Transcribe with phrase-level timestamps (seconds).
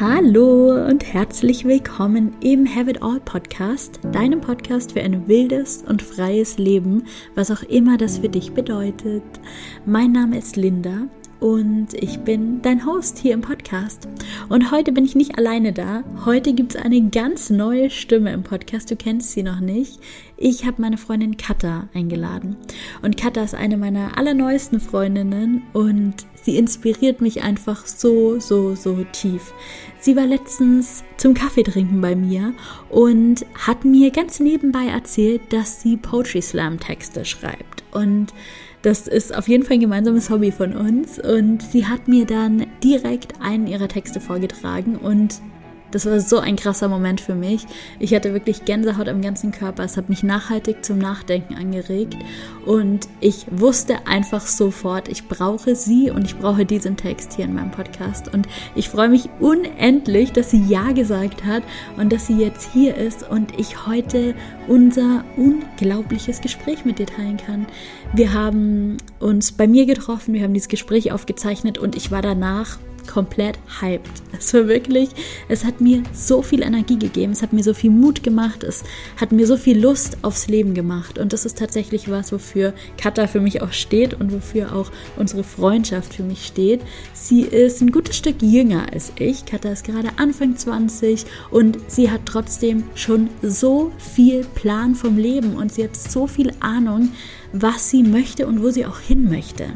[0.00, 6.02] Hallo und herzlich willkommen im Have It All Podcast, deinem Podcast für ein wildes und
[6.02, 7.04] freies Leben,
[7.36, 9.22] was auch immer das für dich bedeutet.
[9.86, 11.06] Mein Name ist Linda
[11.44, 14.08] und ich bin dein Host hier im Podcast.
[14.48, 16.02] Und heute bin ich nicht alleine da.
[16.24, 18.90] Heute gibt es eine ganz neue Stimme im Podcast.
[18.90, 20.00] Du kennst sie noch nicht.
[20.38, 22.56] Ich habe meine Freundin Katha eingeladen.
[23.02, 29.04] Und Katha ist eine meiner allerneuesten Freundinnen und sie inspiriert mich einfach so, so, so
[29.12, 29.52] tief.
[30.00, 32.54] Sie war letztens zum Kaffee trinken bei mir
[32.88, 37.84] und hat mir ganz nebenbei erzählt, dass sie Poetry Slam Texte schreibt.
[37.92, 38.32] Und
[38.84, 41.18] das ist auf jeden Fall ein gemeinsames Hobby von uns.
[41.18, 45.40] Und sie hat mir dann direkt einen ihrer Texte vorgetragen und
[45.94, 47.66] das war so ein krasser Moment für mich.
[48.00, 49.84] Ich hatte wirklich Gänsehaut am ganzen Körper.
[49.84, 52.16] Es hat mich nachhaltig zum Nachdenken angeregt.
[52.66, 57.54] Und ich wusste einfach sofort, ich brauche sie und ich brauche diesen Text hier in
[57.54, 58.34] meinem Podcast.
[58.34, 61.62] Und ich freue mich unendlich, dass sie Ja gesagt hat
[61.96, 64.34] und dass sie jetzt hier ist und ich heute
[64.66, 67.66] unser unglaubliches Gespräch mit dir teilen kann.
[68.14, 72.78] Wir haben uns bei mir getroffen, wir haben dieses Gespräch aufgezeichnet und ich war danach
[73.08, 74.08] komplett hyped.
[74.38, 75.10] Es war wirklich,
[75.48, 78.84] es hat mir so viel Energie gegeben, es hat mir so viel Mut gemacht, es
[79.16, 81.18] hat mir so viel Lust aufs Leben gemacht.
[81.18, 85.42] Und das ist tatsächlich was, wofür Katha für mich auch steht und wofür auch unsere
[85.42, 86.82] Freundschaft für mich steht.
[87.12, 89.44] Sie ist ein gutes Stück jünger als ich.
[89.44, 95.56] Katha ist gerade Anfang 20 und sie hat trotzdem schon so viel Plan vom Leben
[95.56, 97.10] und sie hat so viel Ahnung,
[97.56, 99.68] was sie möchte und wo sie auch hin möchte.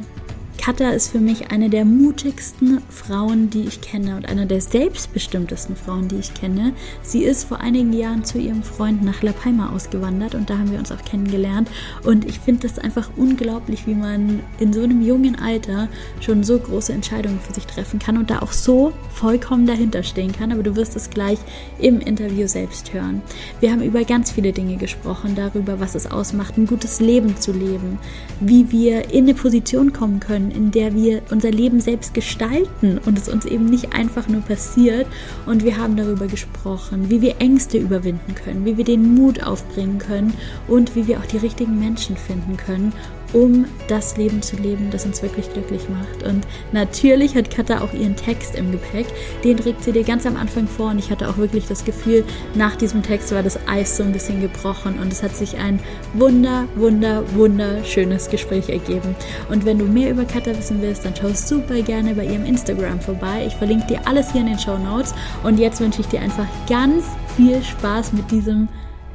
[0.68, 5.74] Katha ist für mich eine der mutigsten Frauen, die ich kenne und eine der selbstbestimmtesten
[5.74, 6.74] Frauen, die ich kenne.
[7.00, 10.70] Sie ist vor einigen Jahren zu ihrem Freund nach La Palma ausgewandert und da haben
[10.70, 11.70] wir uns auch kennengelernt.
[12.04, 15.88] Und ich finde das einfach unglaublich, wie man in so einem jungen Alter
[16.20, 20.32] schon so große Entscheidungen für sich treffen kann und da auch so vollkommen dahinter stehen
[20.32, 20.52] kann.
[20.52, 21.38] Aber du wirst es gleich
[21.78, 23.22] im Interview selbst hören.
[23.60, 27.52] Wir haben über ganz viele Dinge gesprochen, darüber, was es ausmacht, ein gutes Leben zu
[27.52, 27.98] leben,
[28.40, 33.16] wie wir in eine Position kommen können, in der wir unser Leben selbst gestalten und
[33.16, 35.06] es uns eben nicht einfach nur passiert.
[35.46, 39.98] Und wir haben darüber gesprochen, wie wir Ängste überwinden können, wie wir den Mut aufbringen
[39.98, 40.34] können
[40.66, 42.92] und wie wir auch die richtigen Menschen finden können,
[43.32, 46.22] um das Leben zu leben, das uns wirklich glücklich macht.
[46.22, 49.06] Und natürlich hat Katha auch ihren Text im Gepäck.
[49.44, 52.24] Den trägt sie dir ganz am Anfang vor und ich hatte auch wirklich das Gefühl,
[52.54, 55.80] nach diesem Text war das Eis so ein bisschen gebrochen und es hat sich ein
[56.14, 59.14] wunder, wunder, wunderschönes Gespräch ergeben.
[59.50, 63.00] Und wenn du mehr über Katha wissen willst, dann schau super gerne bei ihrem Instagram
[63.00, 63.44] vorbei.
[63.46, 66.46] Ich verlinke dir alles hier in den Show Notes und jetzt wünsche ich dir einfach
[66.68, 67.04] ganz
[67.36, 68.68] viel Spaß mit diesem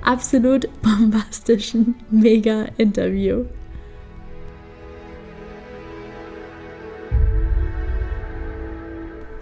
[0.03, 3.45] absolut bombastischen Mega-Interview.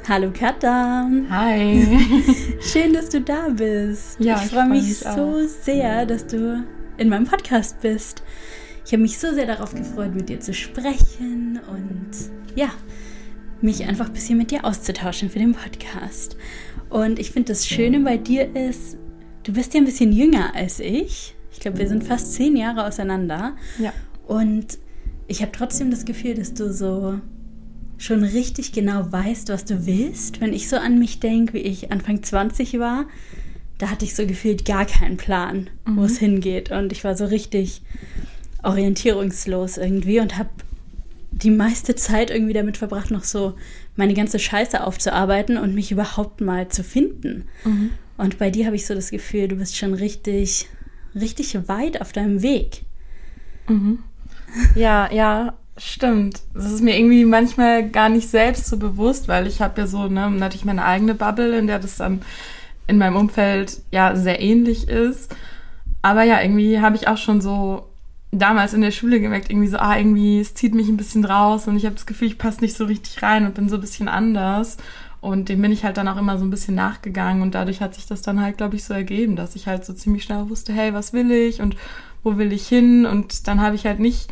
[0.07, 1.07] Hallo Katha.
[1.29, 1.85] Hi.
[2.59, 4.19] Schön, dass du da bist.
[4.19, 6.63] Ja, ich, freue mich, mich so sehr, dass du
[6.97, 8.23] in meinem Podcast bist.
[8.83, 12.09] Ich habe mich so sehr darauf gefreut, mit dir zu sprechen und
[12.55, 12.71] ja,
[13.61, 16.35] mich einfach ein bisschen mit dir auszutauschen für den Podcast.
[16.89, 18.97] Und ich finde das Schöne bei dir ist,
[19.43, 21.35] du bist ja ein bisschen jünger als ich.
[21.51, 23.55] Ich glaube, wir sind fast zehn Jahre auseinander.
[23.77, 23.93] Ja.
[24.27, 24.79] Und
[25.27, 27.21] ich habe trotzdem das Gefühl, dass du so
[28.01, 30.41] schon richtig genau weißt, was du willst.
[30.41, 33.05] Wenn ich so an mich denke, wie ich Anfang 20 war,
[33.77, 35.97] da hatte ich so gefühlt gar keinen Plan, mhm.
[35.97, 36.71] wo es hingeht.
[36.71, 37.83] Und ich war so richtig
[38.63, 40.49] orientierungslos irgendwie und habe
[41.31, 43.53] die meiste Zeit irgendwie damit verbracht, noch so
[43.95, 47.45] meine ganze Scheiße aufzuarbeiten und mich überhaupt mal zu finden.
[47.63, 47.91] Mhm.
[48.17, 50.67] Und bei dir habe ich so das Gefühl, du bist schon richtig,
[51.13, 52.81] richtig weit auf deinem Weg.
[53.67, 53.99] Mhm.
[54.75, 56.43] Ja, ja, Stimmt.
[56.53, 60.07] Das ist mir irgendwie manchmal gar nicht selbst so bewusst, weil ich habe ja so
[60.07, 62.21] ne, natürlich meine eigene Bubble, in der das dann
[62.85, 65.35] in meinem Umfeld ja sehr ähnlich ist.
[66.03, 67.87] Aber ja, irgendwie habe ich auch schon so
[68.29, 71.67] damals in der Schule gemerkt, irgendwie so, ah, irgendwie, es zieht mich ein bisschen raus
[71.67, 73.81] und ich habe das Gefühl, ich passe nicht so richtig rein und bin so ein
[73.81, 74.77] bisschen anders.
[75.19, 77.95] Und dem bin ich halt dann auch immer so ein bisschen nachgegangen und dadurch hat
[77.95, 80.73] sich das dann halt, glaube ich, so ergeben, dass ich halt so ziemlich schnell wusste,
[80.73, 81.75] hey, was will ich und
[82.21, 83.07] wo will ich hin?
[83.07, 84.29] Und dann habe ich halt nicht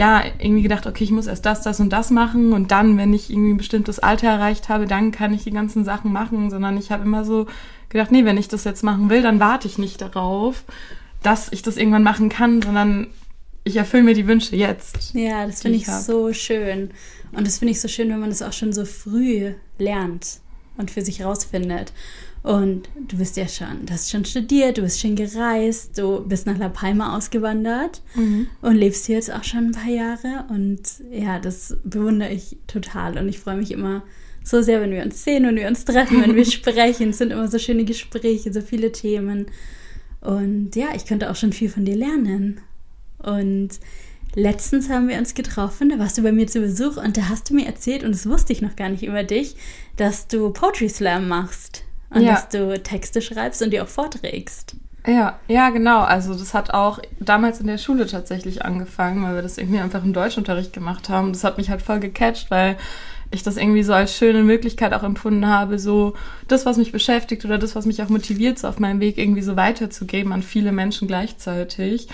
[0.00, 3.12] ja, irgendwie gedacht, okay, ich muss erst das, das und das machen und dann, wenn
[3.12, 6.78] ich irgendwie ein bestimmtes Alter erreicht habe, dann kann ich die ganzen Sachen machen, sondern
[6.78, 7.44] ich habe immer so
[7.90, 10.64] gedacht, nee, wenn ich das jetzt machen will, dann warte ich nicht darauf,
[11.22, 13.08] dass ich das irgendwann machen kann, sondern
[13.62, 15.12] ich erfülle mir die Wünsche jetzt.
[15.12, 16.92] Ja, das finde ich, ich so schön.
[17.32, 20.38] Und das finde ich so schön, wenn man das auch schon so früh lernt
[20.78, 21.92] und für sich rausfindet.
[22.42, 26.46] Und du bist ja schon, du hast schon studiert, du bist schon gereist, du bist
[26.46, 28.46] nach La Palma ausgewandert mhm.
[28.62, 30.46] und lebst hier jetzt auch schon ein paar Jahre.
[30.48, 33.18] Und ja, das bewundere ich total.
[33.18, 34.02] Und ich freue mich immer
[34.42, 37.10] so sehr, wenn wir uns sehen, wenn wir uns treffen, wenn wir sprechen.
[37.10, 39.46] Es sind immer so schöne Gespräche, so viele Themen.
[40.22, 42.62] Und ja, ich könnte auch schon viel von dir lernen.
[43.18, 43.68] Und
[44.34, 47.50] letztens haben wir uns getroffen, da warst du bei mir zu Besuch und da hast
[47.50, 49.56] du mir erzählt, und das wusste ich noch gar nicht über dich,
[49.96, 51.84] dass du Poetry Slam machst.
[52.10, 52.32] Und ja.
[52.32, 54.76] dass du Texte schreibst und die auch vorträgst.
[55.06, 56.00] Ja, ja, genau.
[56.00, 60.04] Also das hat auch damals in der Schule tatsächlich angefangen, weil wir das irgendwie einfach
[60.04, 61.32] im Deutschunterricht gemacht haben.
[61.32, 62.76] Das hat mich halt voll gecatcht, weil
[63.30, 66.14] ich das irgendwie so als schöne Möglichkeit auch empfunden habe, so
[66.48, 69.42] das, was mich beschäftigt oder das, was mich auch motiviert, so auf meinem Weg irgendwie
[69.42, 72.08] so weiterzugeben an viele Menschen gleichzeitig.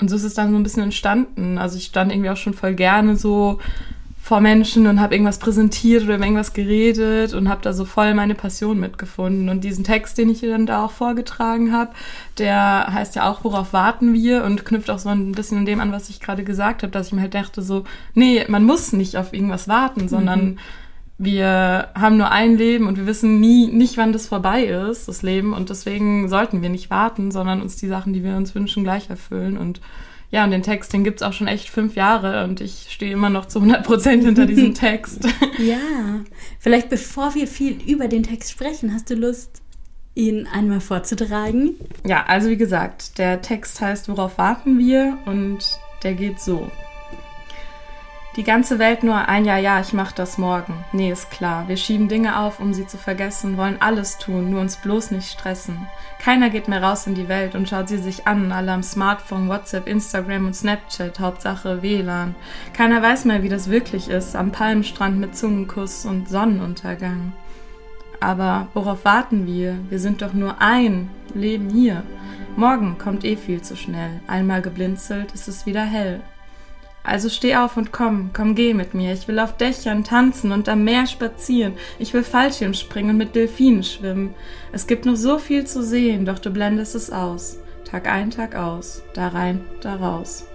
[0.00, 1.58] Und so ist es dann so ein bisschen entstanden.
[1.58, 3.58] Also ich stand irgendwie auch schon voll gerne so
[4.30, 8.14] vor Menschen und habe irgendwas präsentiert oder über irgendwas geredet und habe da so voll
[8.14, 9.48] meine Passion mitgefunden.
[9.48, 11.90] Und diesen Text, den ich dann da auch vorgetragen habe,
[12.38, 15.80] der heißt ja auch, worauf warten wir und knüpft auch so ein bisschen an dem
[15.80, 17.82] an, was ich gerade gesagt habe, dass ich mir halt dachte so,
[18.14, 20.58] nee, man muss nicht auf irgendwas warten, sondern mhm.
[21.18, 25.22] wir haben nur ein Leben und wir wissen nie, nicht wann das vorbei ist, das
[25.22, 25.52] Leben.
[25.52, 29.10] Und deswegen sollten wir nicht warten, sondern uns die Sachen, die wir uns wünschen, gleich
[29.10, 29.80] erfüllen und
[30.30, 33.30] ja, und den Text, den gibt's auch schon echt fünf Jahre und ich stehe immer
[33.30, 35.26] noch zu 100 Prozent hinter diesem Text.
[35.58, 36.20] ja,
[36.58, 39.60] vielleicht bevor wir viel über den Text sprechen, hast du Lust,
[40.14, 41.74] ihn einmal vorzutragen?
[42.04, 45.58] Ja, also wie gesagt, der Text heißt Worauf warten wir und
[46.02, 46.70] der geht so.
[48.36, 50.84] Die ganze Welt nur ein Jahr, ja, ich mach das morgen.
[50.92, 51.66] Nee, ist klar.
[51.66, 55.32] Wir schieben Dinge auf, um sie zu vergessen, wollen alles tun, nur uns bloß nicht
[55.32, 55.88] stressen.
[56.20, 59.48] Keiner geht mehr raus in die Welt und schaut sie sich an, alle am Smartphone,
[59.48, 62.36] WhatsApp, Instagram und Snapchat, Hauptsache WLAN.
[62.72, 67.32] Keiner weiß mehr, wie das wirklich ist, am Palmstrand mit Zungenkuss und Sonnenuntergang.
[68.20, 69.76] Aber worauf warten wir?
[69.88, 72.04] Wir sind doch nur ein Leben hier.
[72.54, 74.20] Morgen kommt eh viel zu schnell.
[74.28, 76.20] Einmal geblinzelt ist es wieder hell.
[77.02, 79.12] Also steh auf und komm, komm geh mit mir.
[79.12, 81.74] Ich will auf Dächern tanzen und am Meer spazieren.
[81.98, 84.34] Ich will Fallschirm springen und mit Delfinen schwimmen.
[84.72, 87.58] Es gibt noch so viel zu sehen, doch du blendest es aus.
[87.84, 89.02] Tag ein, Tag aus.
[89.14, 90.46] Da rein, da raus.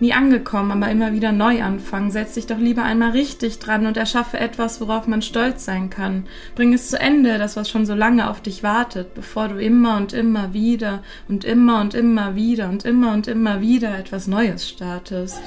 [0.00, 2.10] Nie angekommen, aber immer wieder neu anfangen.
[2.10, 6.24] Setz dich doch lieber einmal richtig dran und erschaffe etwas, worauf man stolz sein kann.
[6.54, 9.98] Bring es zu Ende, das, was schon so lange auf dich wartet, bevor du immer
[9.98, 14.66] und immer wieder und immer und immer wieder und immer und immer wieder etwas Neues
[14.66, 15.42] startest.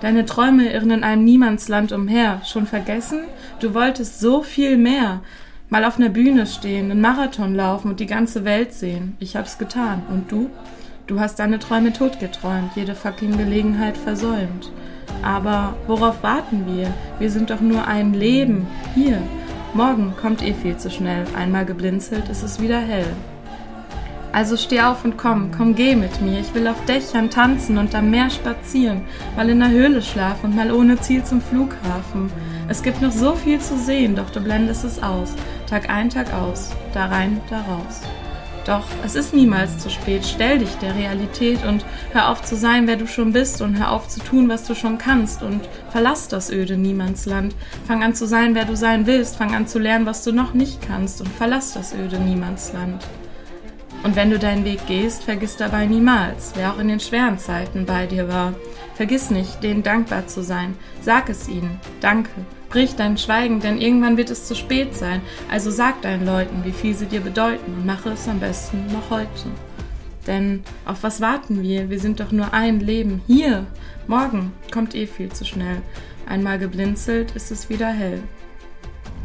[0.00, 2.42] Deine Träume irren in einem Niemandsland umher.
[2.46, 3.22] Schon vergessen?
[3.58, 5.20] Du wolltest so viel mehr.
[5.68, 9.16] Mal auf einer Bühne stehen, einen Marathon laufen und die ganze Welt sehen.
[9.18, 10.02] Ich hab's getan.
[10.08, 10.48] Und du?
[11.10, 14.70] Du hast deine Träume totgeträumt, jede fucking Gelegenheit versäumt.
[15.24, 16.94] Aber worauf warten wir?
[17.18, 18.68] Wir sind doch nur ein Leben.
[18.94, 19.20] Hier.
[19.74, 21.24] Morgen kommt eh viel zu schnell.
[21.36, 23.08] Einmal geblinzelt ist es wieder hell.
[24.30, 26.38] Also steh auf und komm, komm geh mit mir.
[26.38, 29.00] Ich will auf Dächern tanzen und am Meer spazieren,
[29.34, 32.30] mal in der Höhle schlafen und mal ohne Ziel zum Flughafen.
[32.68, 35.34] Es gibt noch so viel zu sehen, doch du blendest es aus.
[35.68, 36.70] Tag ein, Tag aus.
[36.94, 38.02] Da rein, da raus.
[38.70, 40.24] Doch es ist niemals zu spät.
[40.24, 43.90] Stell dich der Realität und hör auf zu sein, wer du schon bist und hör
[43.90, 47.56] auf zu tun, was du schon kannst und verlass das öde Niemandsland.
[47.88, 49.34] Fang an zu sein, wer du sein willst.
[49.34, 53.04] Fang an zu lernen, was du noch nicht kannst und verlass das öde Niemandsland.
[54.04, 57.86] Und wenn du deinen Weg gehst, vergiss dabei niemals, wer auch in den schweren Zeiten
[57.86, 58.54] bei dir war.
[58.94, 60.76] Vergiss nicht, denen dankbar zu sein.
[61.00, 61.80] Sag es ihnen.
[62.00, 62.30] Danke.
[62.70, 65.22] Brich dein Schweigen, denn irgendwann wird es zu spät sein.
[65.50, 69.10] Also sag deinen Leuten, wie viel sie dir bedeuten und mache es am besten noch
[69.10, 69.50] heute.
[70.28, 71.90] Denn auf was warten wir?
[71.90, 73.22] Wir sind doch nur ein Leben.
[73.26, 73.66] Hier,
[74.06, 75.82] morgen kommt eh viel zu schnell.
[76.28, 78.22] Einmal geblinzelt ist es wieder hell.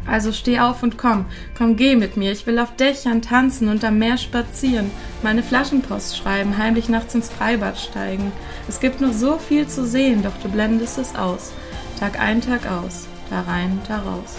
[0.08, 1.26] Also steh auf und komm,
[1.56, 4.90] komm geh mit mir, ich will auf Dächern tanzen und am Meer spazieren,
[5.22, 8.30] meine Flaschenpost schreiben, heimlich nachts ins Freibad steigen.
[8.68, 11.52] Es gibt noch so viel zu sehen, doch du blendest es aus,
[11.98, 14.36] Tag ein, Tag aus da rein, da raus.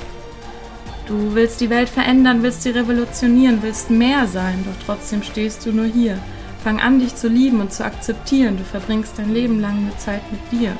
[1.07, 5.71] Du willst die Welt verändern, willst sie revolutionieren, willst mehr sein, doch trotzdem stehst du
[5.71, 6.17] nur hier.
[6.63, 10.21] Fang an, dich zu lieben und zu akzeptieren, du verbringst dein Leben lang eine Zeit
[10.31, 10.73] mit dir.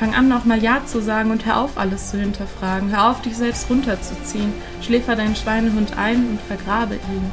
[0.00, 2.88] Fang an, auch mal Ja zu sagen und hör auf, alles zu hinterfragen.
[2.90, 4.50] Hör auf, dich selbst runterzuziehen.
[4.80, 7.30] Schläfer deinen Schweinehund ein und vergrabe ihn.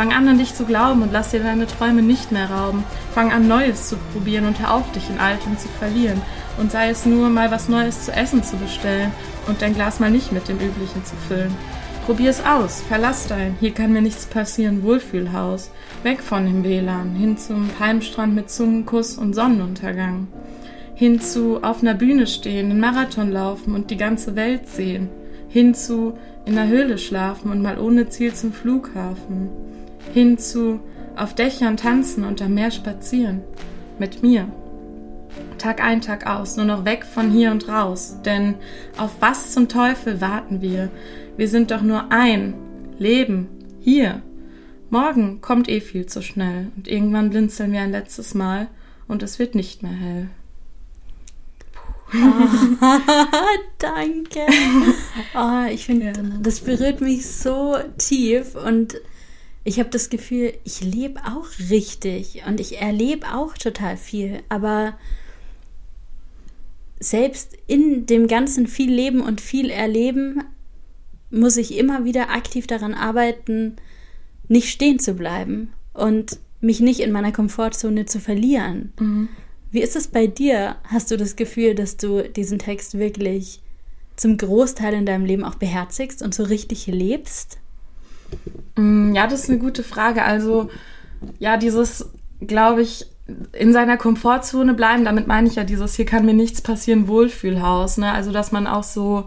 [0.00, 2.84] Fang an, an dich zu glauben und lass dir deine Träume nicht mehr rauben.
[3.12, 6.22] Fang an, Neues zu probieren und hör auf, dich in Altem zu verlieren.
[6.56, 9.12] Und sei es nur, mal was Neues zu essen zu bestellen
[9.46, 11.54] und dein Glas mal nicht mit dem Üblichen zu füllen.
[12.06, 15.70] Probier es aus, verlass dein, hier kann mir nichts passieren, Wohlfühlhaus.
[16.02, 20.28] Weg von dem WLAN, hin zum Palmstrand mit Zungenkuss und Sonnenuntergang.
[20.94, 25.10] Hin zu auf einer Bühne stehen, einen Marathon laufen und die ganze Welt sehen.
[25.50, 26.14] Hin zu
[26.46, 29.50] in der Höhle schlafen und mal ohne Ziel zum Flughafen.
[30.12, 30.80] Hin zu
[31.16, 33.42] auf Dächern tanzen und am Meer spazieren.
[33.98, 34.48] Mit mir.
[35.58, 38.16] Tag ein, Tag aus, nur noch weg von hier und raus.
[38.24, 38.54] Denn
[38.96, 40.90] auf was zum Teufel warten wir?
[41.36, 42.54] Wir sind doch nur ein
[42.98, 43.48] Leben
[43.80, 44.22] hier.
[44.88, 48.68] Morgen kommt eh viel zu schnell und irgendwann blinzeln wir ein letztes Mal
[49.06, 50.28] und es wird nicht mehr hell.
[53.78, 54.40] Danke.
[55.34, 56.12] Oh, ich finde, ja.
[56.42, 59.00] das berührt mich so tief und
[59.64, 64.98] ich habe das Gefühl, ich lebe auch richtig und ich erlebe auch total viel, aber
[66.98, 70.42] selbst in dem ganzen viel Leben und viel Erleben
[71.30, 73.76] muss ich immer wieder aktiv daran arbeiten,
[74.48, 78.92] nicht stehen zu bleiben und mich nicht in meiner Komfortzone zu verlieren.
[78.98, 79.28] Mhm.
[79.70, 80.76] Wie ist es bei dir?
[80.84, 83.60] Hast du das Gefühl, dass du diesen Text wirklich
[84.16, 87.58] zum Großteil in deinem Leben auch beherzigst und so richtig lebst?
[88.76, 90.24] Mm, ja, das ist eine gute Frage.
[90.24, 90.70] Also,
[91.38, 92.10] ja, dieses,
[92.40, 93.06] glaube ich,
[93.52, 97.98] in seiner Komfortzone bleiben, damit meine ich ja dieses, hier kann mir nichts passieren, Wohlfühlhaus.
[97.98, 98.12] Ne?
[98.12, 99.26] Also, dass man auch so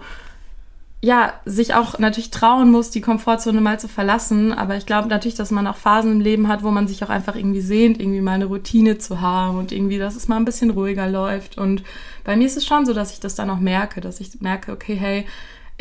[1.03, 4.53] ja, sich auch natürlich trauen muss, die Komfortzone mal zu verlassen.
[4.53, 7.10] Aber ich glaube natürlich, dass man auch Phasen im Leben hat, wo man sich auch
[7.10, 10.45] einfach irgendwie sehnt, irgendwie mal eine Routine zu haben und irgendwie, dass es mal ein
[10.45, 11.57] bisschen ruhiger läuft.
[11.57, 11.83] Und
[12.24, 14.72] bei mir ist es schon so, dass ich das dann auch merke, dass ich merke,
[14.72, 15.25] okay, hey,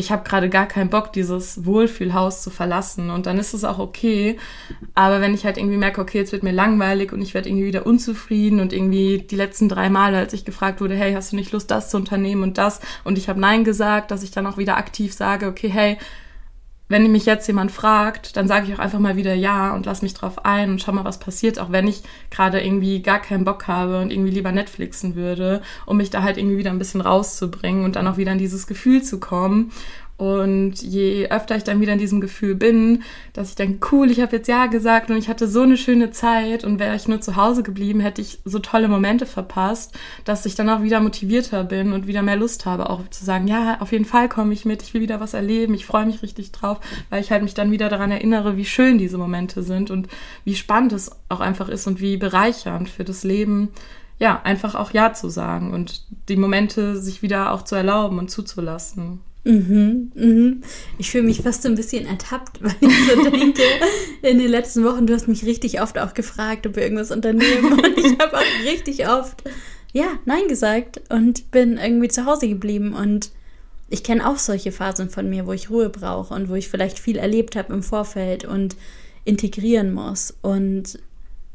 [0.03, 3.11] ich habe gerade gar keinen Bock, dieses Wohlfühlhaus zu verlassen.
[3.11, 4.37] Und dann ist es auch okay.
[4.95, 7.67] Aber wenn ich halt irgendwie merke, okay, jetzt wird mir langweilig und ich werde irgendwie
[7.67, 11.37] wieder unzufrieden und irgendwie die letzten drei Male, als ich gefragt wurde, hey, hast du
[11.37, 12.81] nicht Lust, das zu unternehmen und das?
[13.05, 15.99] Und ich habe Nein gesagt, dass ich dann auch wieder aktiv sage, okay, hey,
[16.93, 20.03] wenn mich jetzt jemand fragt, dann sage ich auch einfach mal wieder ja und lass
[20.03, 23.45] mich drauf ein und schau mal, was passiert, auch wenn ich gerade irgendwie gar keinen
[23.45, 27.01] Bock habe und irgendwie lieber Netflixen würde, um mich da halt irgendwie wieder ein bisschen
[27.01, 29.73] rauszubringen und dann auch wieder in dieses Gefühl zu kommen.
[30.23, 33.03] Und je öfter ich dann wieder in diesem Gefühl bin,
[33.33, 36.13] dass ich denke, cool, ich habe jetzt Ja gesagt und ich hatte so eine schöne
[36.13, 40.47] Zeit und wäre ich nur zu Hause geblieben, hätte ich so tolle Momente verpasst, dass
[40.47, 43.81] ich dann auch wieder motivierter bin und wieder mehr Lust habe, auch zu sagen, ja,
[43.81, 46.53] auf jeden Fall komme ich mit, ich will wieder was erleben, ich freue mich richtig
[46.53, 46.79] drauf,
[47.11, 50.07] weil ich halt mich dann wieder daran erinnere, wie schön diese Momente sind und
[50.45, 53.71] wie spannend es auch einfach ist und wie bereichernd für das Leben
[54.21, 58.31] ja, einfach auch Ja zu sagen und die Momente sich wieder auch zu erlauben und
[58.31, 59.19] zuzulassen.
[59.45, 60.63] Mhm, mhm.
[60.99, 63.63] Ich fühle mich fast so ein bisschen ertappt, weil ich so denke,
[64.23, 67.73] in den letzten Wochen, du hast mich richtig oft auch gefragt, ob wir irgendwas unternehmen.
[67.85, 69.43] Und ich habe auch richtig oft,
[69.93, 72.95] ja, Nein gesagt und bin irgendwie zu Hause geblieben.
[72.95, 73.31] Und
[73.91, 76.99] ich kenne auch solche Phasen von mir, wo ich Ruhe brauche und wo ich vielleicht
[76.99, 78.77] viel erlebt habe im Vorfeld und
[79.25, 80.99] integrieren muss und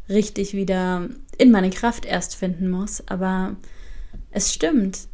[0.07, 3.01] richtig wieder in meine Kraft erst finden muss.
[3.07, 3.55] Aber
[4.29, 5.07] es stimmt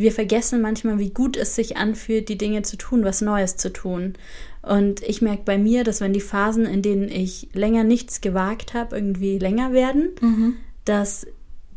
[0.00, 3.72] wir vergessen manchmal, wie gut es sich anfühlt, die Dinge zu tun, was Neues zu
[3.72, 4.14] tun.
[4.62, 8.74] Und ich merke bei mir, dass wenn die Phasen, in denen ich länger nichts gewagt
[8.74, 10.56] habe, irgendwie länger werden, mhm.
[10.84, 11.26] dass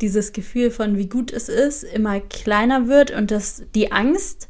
[0.01, 4.49] dieses Gefühl von wie gut es ist immer kleiner wird und dass die Angst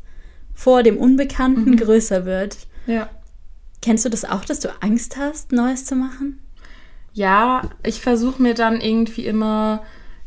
[0.53, 1.77] vor dem Unbekannten mhm.
[1.77, 2.57] größer wird.
[2.87, 3.09] Ja.
[3.81, 6.39] Kennst du das auch, dass du Angst hast, Neues zu machen?
[7.13, 9.83] Ja, ich versuche mir dann irgendwie immer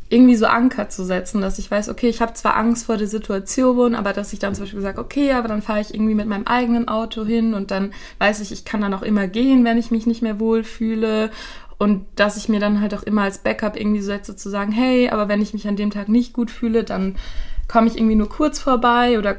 [0.09, 3.07] irgendwie so Anker zu setzen, dass ich weiß, okay, ich habe zwar Angst vor der
[3.07, 6.27] Situation, aber dass ich dann zum Beispiel sage, okay, aber dann fahre ich irgendwie mit
[6.27, 9.77] meinem eigenen Auto hin und dann weiß ich, ich kann dann auch immer gehen, wenn
[9.77, 11.29] ich mich nicht mehr wohlfühle
[11.77, 15.09] und dass ich mir dann halt auch immer als Backup irgendwie setze zu sagen, hey,
[15.09, 17.15] aber wenn ich mich an dem Tag nicht gut fühle, dann
[17.67, 19.37] komme ich irgendwie nur kurz vorbei oder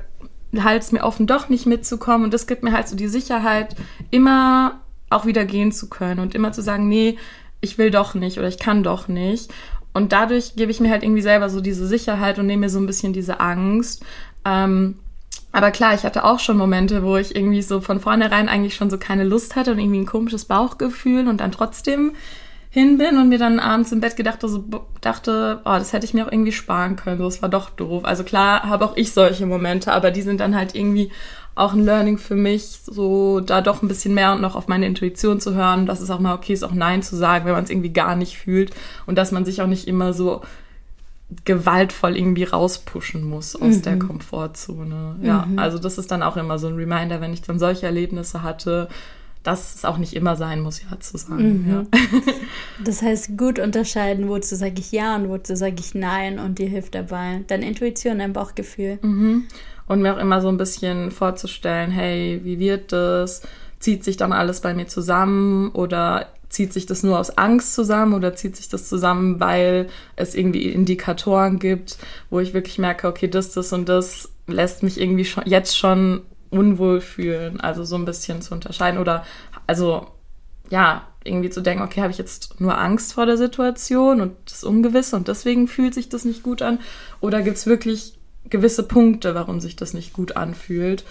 [0.59, 3.75] halte es mir offen, doch nicht mitzukommen und das gibt mir halt so die Sicherheit,
[4.11, 7.17] immer auch wieder gehen zu können und immer zu sagen, nee,
[7.61, 9.51] ich will doch nicht oder ich kann doch nicht.
[9.99, 12.79] Und dadurch gebe ich mir halt irgendwie selber so diese Sicherheit und nehme mir so
[12.79, 14.05] ein bisschen diese Angst.
[14.45, 15.01] Ähm,
[15.51, 18.91] aber klar, ich hatte auch schon Momente, wo ich irgendwie so von vornherein eigentlich schon
[18.91, 22.13] so keine Lust hatte und irgendwie ein komisches Bauchgefühl und dann trotzdem
[22.71, 24.63] hin bin und mir dann abends im Bett gedacht, so,
[25.01, 27.19] dachte, oh, das hätte ich mir auch irgendwie sparen können.
[27.19, 28.05] So, es war doch doof.
[28.05, 31.11] Also klar habe auch ich solche Momente, aber die sind dann halt irgendwie
[31.59, 34.87] auch ein Learning für mich, so da doch ein bisschen mehr und noch auf meine
[34.87, 37.65] Intuition zu hören, dass es auch mal okay ist, auch Nein zu sagen, wenn man
[37.65, 38.71] es irgendwie gar nicht fühlt
[39.07, 40.43] und dass man sich auch nicht immer so
[41.45, 43.83] gewaltvoll irgendwie rauspushen muss aus mhm.
[43.83, 45.17] der Komfortzone.
[45.23, 45.59] Ja, mhm.
[45.59, 48.89] also das ist dann auch immer so ein Reminder, wenn ich dann solche Erlebnisse hatte,
[49.43, 51.65] dass es auch nicht immer sein muss, ja zu sagen.
[51.65, 51.71] Mhm.
[51.71, 51.85] Ja.
[52.85, 56.69] Das heißt, gut unterscheiden, wozu sage ich ja und wozu sage ich nein und dir
[56.69, 58.99] hilft dabei deine Intuition, dein Bauchgefühl.
[59.89, 63.43] Und mir auch immer so ein bisschen vorzustellen, hey, wie wird das?
[63.81, 68.15] Zieht sich dann alles bei mir zusammen oder zieht sich das nur aus Angst zusammen
[68.15, 71.99] oder zieht sich das zusammen, weil es irgendwie Indikatoren gibt,
[72.31, 76.23] wo ich wirklich merke, okay, das, das und das lässt mich irgendwie schon jetzt schon
[76.51, 77.61] unwohl fühlen.
[77.61, 79.25] Also so ein bisschen zu unterscheiden oder
[79.67, 80.09] also
[80.71, 84.65] ja, irgendwie zu denken, okay, habe ich jetzt nur Angst vor der Situation und das
[84.65, 86.81] Ungewisse und deswegen fühlt sich das nicht gut an?
[87.21, 88.18] Oder gibt es wirklich
[88.51, 91.05] gewisse Punkte, warum sich das nicht gut anfühlt?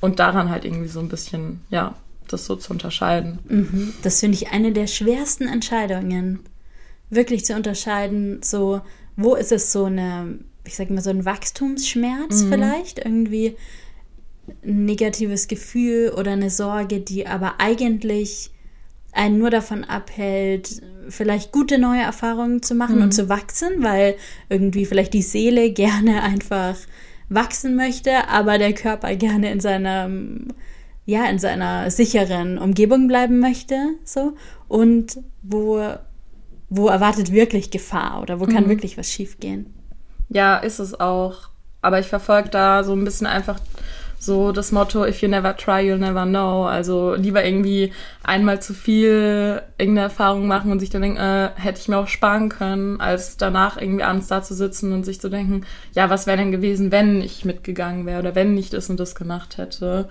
[0.00, 1.94] Und daran halt irgendwie so ein bisschen, ja,
[2.28, 3.38] das so zu unterscheiden.
[3.48, 3.94] Mhm.
[4.02, 6.40] Das finde ich eine der schwersten Entscheidungen.
[7.08, 8.80] Wirklich zu unterscheiden, so,
[9.16, 12.48] wo ist es so eine, ich sag mal, so ein Wachstumsschmerz mhm.
[12.50, 12.98] vielleicht?
[12.98, 13.56] Irgendwie
[14.64, 18.50] ein negatives Gefühl oder eine Sorge, die aber eigentlich
[19.16, 23.02] einen nur davon abhält, vielleicht gute neue Erfahrungen zu machen mhm.
[23.02, 24.16] und zu wachsen, weil
[24.48, 26.76] irgendwie vielleicht die Seele gerne einfach
[27.28, 30.10] wachsen möchte, aber der Körper gerne in seiner
[31.08, 34.34] ja in seiner sicheren Umgebung bleiben möchte, so
[34.68, 35.80] und wo
[36.68, 38.70] wo erwartet wirklich Gefahr oder wo kann mhm.
[38.70, 39.72] wirklich was schiefgehen?
[40.28, 41.50] Ja, ist es auch.
[41.80, 43.60] Aber ich verfolge da so ein bisschen einfach
[44.26, 46.66] so das Motto, if you never try, you'll never know.
[46.66, 47.92] Also lieber irgendwie
[48.22, 52.08] einmal zu viel irgendeine Erfahrung machen und sich dann denken, äh, hätte ich mir auch
[52.08, 56.26] sparen können, als danach irgendwie abends da zu sitzen und sich zu denken, ja, was
[56.26, 60.08] wäre denn gewesen, wenn ich mitgegangen wäre oder wenn ich das und das gemacht hätte.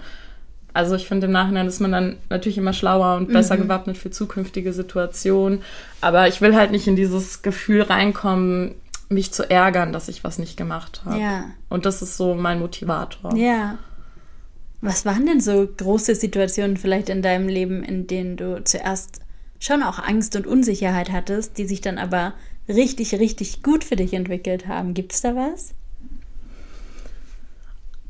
[0.74, 3.62] Also ich finde im Nachhinein ist man dann natürlich immer schlauer und besser mhm.
[3.62, 5.62] gewappnet für zukünftige Situationen.
[6.02, 8.76] Aber ich will halt nicht in dieses Gefühl reinkommen,
[9.10, 11.20] mich zu ärgern, dass ich was nicht gemacht habe.
[11.20, 11.46] Ja.
[11.70, 13.36] Und das ist so mein Motivator.
[13.36, 13.78] Ja.
[14.86, 19.20] Was waren denn so große Situationen vielleicht in deinem Leben, in denen du zuerst
[19.60, 22.34] schon auch Angst und Unsicherheit hattest, die sich dann aber
[22.70, 24.94] richtig, richtig gut für dich entwickelt haben?
[24.94, 25.74] Gibt es da was?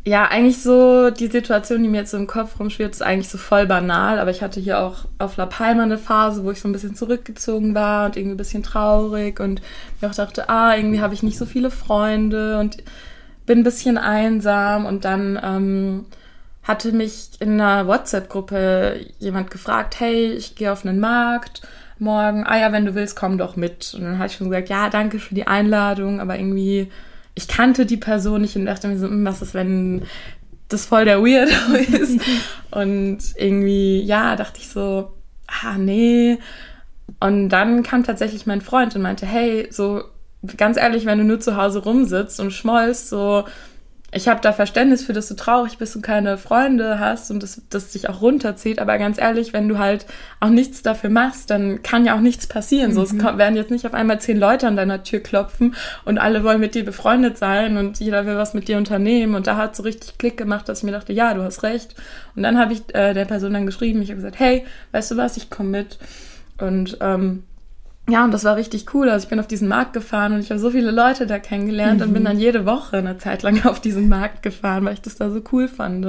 [0.04, 3.38] Ja, eigentlich so die Situation, die mir jetzt so im Kopf rumschwirrt, ist eigentlich so
[3.38, 4.20] voll banal.
[4.20, 6.94] Aber ich hatte hier auch auf La Palma eine Phase, wo ich so ein bisschen
[6.94, 9.62] zurückgezogen war und irgendwie ein bisschen traurig und
[10.02, 12.84] mir auch dachte, ah, irgendwie habe ich nicht so viele Freunde und
[13.46, 14.86] bin ein bisschen einsam.
[14.86, 16.06] Und dann ähm,
[16.66, 21.62] hatte mich in einer WhatsApp-Gruppe jemand gefragt, hey, ich gehe auf einen Markt
[21.98, 22.46] morgen.
[22.46, 23.94] Ah ja, wenn du willst, komm doch mit.
[23.94, 26.92] Und dann hatte ich schon gesagt, ja, danke für die Einladung, aber irgendwie
[27.36, 30.04] ich kannte die Person nicht und dachte mir so, hm, was ist, wenn
[30.70, 32.20] das voll der Weirdo ist?
[32.72, 35.12] und irgendwie, ja, dachte ich so,
[35.48, 36.40] ah, nee.
[37.20, 40.04] Und dann kam tatsächlich mein Freund und meinte, hey, so
[40.58, 43.44] ganz ehrlich, wenn du nur zu Hause rumsitzt und schmollst, so
[44.16, 47.62] ich habe da Verständnis für, dass du traurig bist und keine Freunde hast und das,
[47.70, 48.80] das dich auch runterzieht.
[48.80, 50.06] Aber ganz ehrlich, wenn du halt
[50.40, 52.92] auch nichts dafür machst, dann kann ja auch nichts passieren.
[52.92, 52.96] Mhm.
[52.96, 53.38] So, es mhm.
[53.38, 55.76] werden jetzt nicht auf einmal zehn Leute an deiner Tür klopfen
[56.06, 59.36] und alle wollen mit dir befreundet sein und jeder will was mit dir unternehmen.
[59.36, 61.94] Und da hat so richtig Klick gemacht, dass ich mir dachte, ja, du hast recht.
[62.38, 65.18] Und dann habe ich äh, der Person dann geschrieben, ich habe gesagt, hey, weißt du
[65.18, 66.00] was, ich komme mit.
[66.58, 67.44] Und ähm,
[68.08, 69.10] ja, und das war richtig cool.
[69.10, 72.00] Also ich bin auf diesen Markt gefahren und ich habe so viele Leute da kennengelernt
[72.00, 72.08] mhm.
[72.08, 72.28] und bin mhm.
[72.28, 75.42] dann jede Woche eine Zeit lang auf diesen Markt gefahren, weil ich das da so
[75.52, 76.06] cool fand.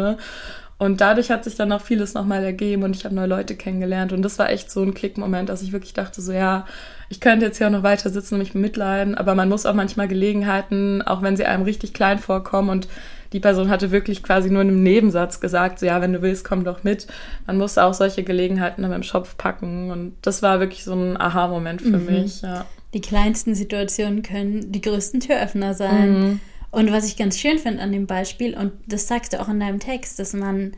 [0.79, 4.13] Und dadurch hat sich dann auch vieles nochmal ergeben und ich habe neue Leute kennengelernt.
[4.13, 6.67] Und das war echt so ein Klickmoment, dass ich wirklich dachte, so ja,
[7.09, 9.75] ich könnte jetzt hier auch noch weiter sitzen und mich bemitleiden, aber man muss auch
[9.75, 12.89] manchmal Gelegenheiten, auch wenn sie einem richtig klein vorkommen und
[13.37, 16.43] die Person hatte wirklich quasi nur in einem Nebensatz gesagt, so ja, wenn du willst,
[16.43, 17.07] komm doch mit.
[17.47, 21.21] Man musste auch solche Gelegenheiten dann im Schopf packen und das war wirklich so ein
[21.21, 22.07] Aha-Moment für mhm.
[22.07, 22.41] mich.
[22.41, 22.65] Ja.
[22.95, 26.19] Die kleinsten Situationen können die größten Türöffner sein.
[26.19, 26.41] Mhm.
[26.71, 29.61] Und was ich ganz schön finde an dem Beispiel, und das sagst du auch in
[29.61, 30.73] deinem Text, dass man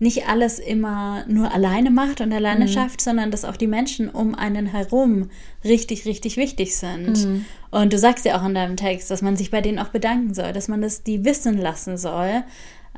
[0.00, 2.70] nicht alles immer nur alleine macht und alleine mhm.
[2.70, 5.30] schafft, sondern dass auch die Menschen um einen herum
[5.62, 7.24] richtig, richtig wichtig sind.
[7.24, 7.44] Mhm.
[7.70, 10.32] Und du sagst ja auch in deinem Text, dass man sich bei denen auch bedanken
[10.32, 12.42] soll, dass man das die wissen lassen soll.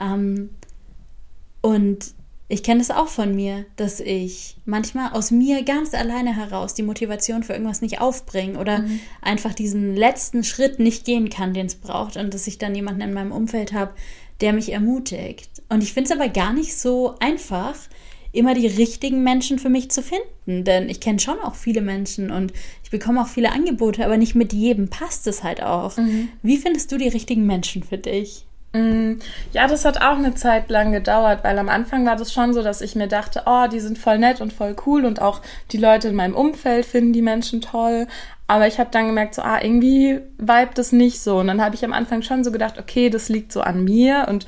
[0.00, 0.50] Ähm,
[1.60, 2.14] und
[2.46, 6.82] ich kenne das auch von mir, dass ich manchmal aus mir ganz alleine heraus die
[6.84, 9.00] Motivation für irgendwas nicht aufbringe oder mhm.
[9.22, 13.00] einfach diesen letzten Schritt nicht gehen kann, den es braucht und dass ich dann jemanden
[13.00, 13.92] in meinem Umfeld habe,
[14.40, 15.51] der mich ermutigt.
[15.72, 17.74] Und ich finde es aber gar nicht so einfach,
[18.32, 20.64] immer die richtigen Menschen für mich zu finden.
[20.64, 24.34] Denn ich kenne schon auch viele Menschen und ich bekomme auch viele Angebote, aber nicht
[24.34, 25.96] mit jedem passt es halt auch.
[25.96, 26.28] Mhm.
[26.42, 28.46] Wie findest du die richtigen Menschen für dich?
[28.72, 29.14] Mm,
[29.52, 32.62] ja, das hat auch eine Zeit lang gedauert, weil am Anfang war das schon so,
[32.62, 35.76] dass ich mir dachte, oh, die sind voll nett und voll cool und auch die
[35.76, 38.06] Leute in meinem Umfeld finden die Menschen toll.
[38.46, 41.38] Aber ich habe dann gemerkt, so, ah, irgendwie vibet das nicht so.
[41.38, 44.26] Und dann habe ich am Anfang schon so gedacht, okay, das liegt so an mir
[44.28, 44.46] und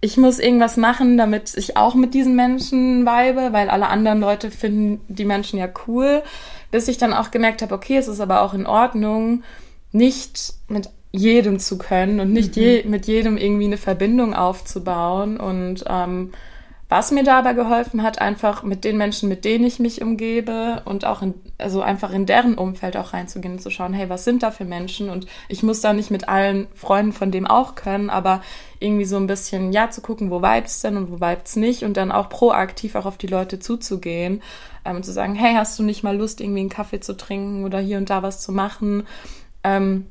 [0.00, 4.50] ich muss irgendwas machen, damit ich auch mit diesen Menschen vibe, weil alle anderen Leute
[4.50, 6.22] finden die Menschen ja cool.
[6.70, 9.42] Bis ich dann auch gemerkt habe, okay, es ist aber auch in Ordnung,
[9.92, 12.62] nicht mit jedem zu können und nicht mhm.
[12.62, 16.30] je, mit jedem irgendwie eine Verbindung aufzubauen und ähm,
[16.90, 21.04] was mir dabei geholfen hat, einfach mit den Menschen, mit denen ich mich umgebe und
[21.04, 24.42] auch in, also einfach in deren Umfeld auch reinzugehen und zu schauen, hey, was sind
[24.42, 25.08] da für Menschen?
[25.08, 28.42] Und ich muss da nicht mit allen Freunden von dem auch können, aber
[28.80, 31.96] irgendwie so ein bisschen, ja, zu gucken, wo vibes denn und wo vibes nicht und
[31.96, 34.42] dann auch proaktiv auch auf die Leute zuzugehen
[34.84, 37.64] ähm, und zu sagen, hey, hast du nicht mal Lust, irgendwie einen Kaffee zu trinken
[37.64, 39.06] oder hier und da was zu machen?
[39.62, 40.06] Ähm,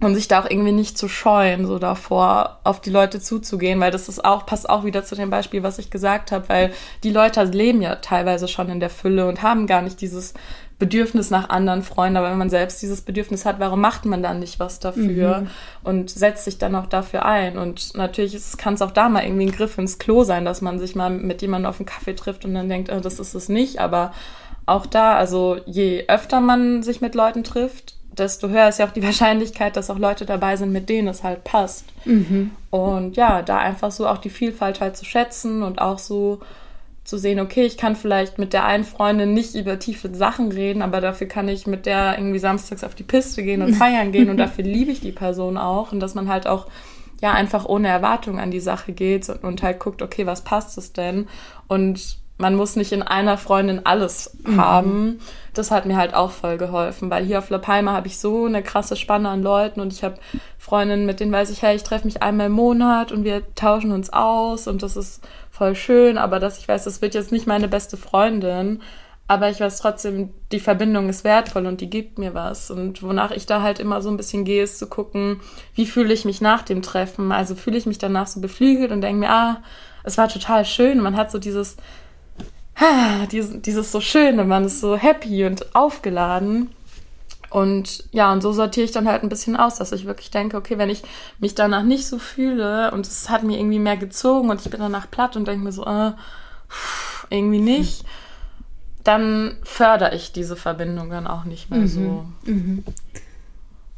[0.00, 3.90] und sich da auch irgendwie nicht zu scheuen, so davor auf die Leute zuzugehen, weil
[3.90, 6.72] das ist auch, passt auch wieder zu dem Beispiel, was ich gesagt habe, weil
[7.04, 10.34] die Leute leben ja teilweise schon in der Fülle und haben gar nicht dieses
[10.78, 14.40] Bedürfnis nach anderen Freunden, aber wenn man selbst dieses Bedürfnis hat, warum macht man dann
[14.40, 15.46] nicht was dafür mhm.
[15.84, 17.56] und setzt sich dann auch dafür ein?
[17.56, 20.80] Und natürlich kann es auch da mal irgendwie ein Griff ins Klo sein, dass man
[20.80, 23.48] sich mal mit jemandem auf einen Kaffee trifft und dann denkt, oh, das ist es
[23.48, 24.12] nicht, aber
[24.66, 28.92] auch da, also je öfter man sich mit Leuten trifft, desto höher ist ja auch
[28.92, 31.84] die Wahrscheinlichkeit, dass auch Leute dabei sind, mit denen es halt passt.
[32.04, 32.50] Mhm.
[32.70, 36.40] Und ja, da einfach so auch die Vielfalt halt zu schätzen und auch so
[37.04, 40.80] zu sehen, okay, ich kann vielleicht mit der einen Freundin nicht über tiefe Sachen reden,
[40.80, 44.30] aber dafür kann ich mit der irgendwie samstags auf die Piste gehen und feiern gehen
[44.30, 46.66] und dafür liebe ich die Person auch und dass man halt auch
[47.20, 50.94] ja einfach ohne Erwartung an die Sache geht und halt guckt, okay, was passt es
[50.94, 51.28] denn?
[51.68, 54.60] Und man muss nicht in einer Freundin alles mhm.
[54.60, 55.20] haben.
[55.52, 58.46] Das hat mir halt auch voll geholfen, weil hier auf La Palma habe ich so
[58.46, 60.16] eine krasse Spanne an Leuten und ich habe
[60.58, 63.92] Freundinnen, mit denen weiß ich, hey, ich treffe mich einmal im Monat und wir tauschen
[63.92, 67.46] uns aus und das ist voll schön, aber dass ich weiß, das wird jetzt nicht
[67.46, 68.80] meine beste Freundin,
[69.26, 72.70] aber ich weiß trotzdem, die Verbindung ist wertvoll und die gibt mir was.
[72.70, 75.40] Und wonach ich da halt immer so ein bisschen gehe, ist zu gucken,
[75.74, 77.32] wie fühle ich mich nach dem Treffen.
[77.32, 79.62] Also fühle ich mich danach so beflügelt und denke mir, ah,
[80.02, 81.00] es war total schön.
[81.00, 81.78] Man hat so dieses
[83.30, 86.70] dieses, dieses so Schöne, man ist so happy und aufgeladen.
[87.50, 90.56] Und ja, und so sortiere ich dann halt ein bisschen aus, dass ich wirklich denke,
[90.56, 91.02] okay, wenn ich
[91.38, 94.80] mich danach nicht so fühle und es hat mir irgendwie mehr gezogen und ich bin
[94.80, 96.12] danach platt und denke mir so, äh,
[97.30, 98.04] irgendwie nicht,
[99.04, 101.86] dann fördere ich diese Verbindung dann auch nicht mehr mhm.
[101.86, 102.26] so.
[102.44, 102.84] Mhm.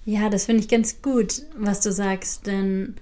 [0.05, 2.97] Ja, das finde ich ganz gut, was du sagst, denn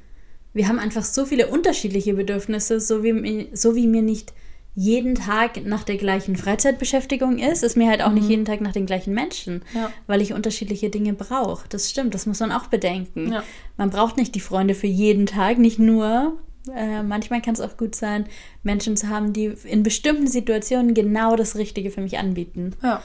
[0.53, 4.33] wir haben einfach so viele unterschiedliche Bedürfnisse, so wie, so wie mir nicht
[4.75, 8.15] jeden Tag nach der gleichen Freizeitbeschäftigung ist, ist mir halt auch mhm.
[8.15, 9.91] nicht jeden Tag nach den gleichen Menschen, ja.
[10.07, 11.69] weil ich unterschiedliche Dinge brauche.
[11.69, 13.33] Das stimmt, das muss man auch bedenken.
[13.33, 13.45] Ja.
[13.77, 16.39] Man braucht nicht die Freunde für jeden Tag, nicht nur.
[16.75, 18.25] Äh, manchmal kann es auch gut sein,
[18.63, 22.75] Menschen zu haben, die in bestimmten Situationen genau das Richtige für mich anbieten.
[22.83, 23.03] Ja.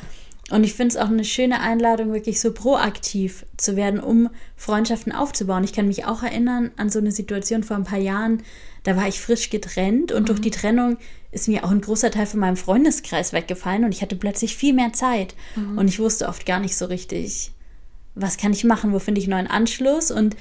[0.49, 5.11] Und ich finde es auch eine schöne Einladung, wirklich so proaktiv zu werden, um Freundschaften
[5.11, 5.63] aufzubauen.
[5.63, 8.41] Ich kann mich auch erinnern an so eine Situation vor ein paar Jahren,
[8.89, 10.25] da war ich frisch getrennt und mhm.
[10.25, 10.97] durch die Trennung
[11.31, 14.73] ist mir auch ein großer Teil von meinem Freundeskreis weggefallen und ich hatte plötzlich viel
[14.73, 15.77] mehr Zeit mhm.
[15.77, 17.51] und ich wusste oft gar nicht so richtig,
[18.15, 20.35] was kann ich machen, wo finde ich neuen Anschluss und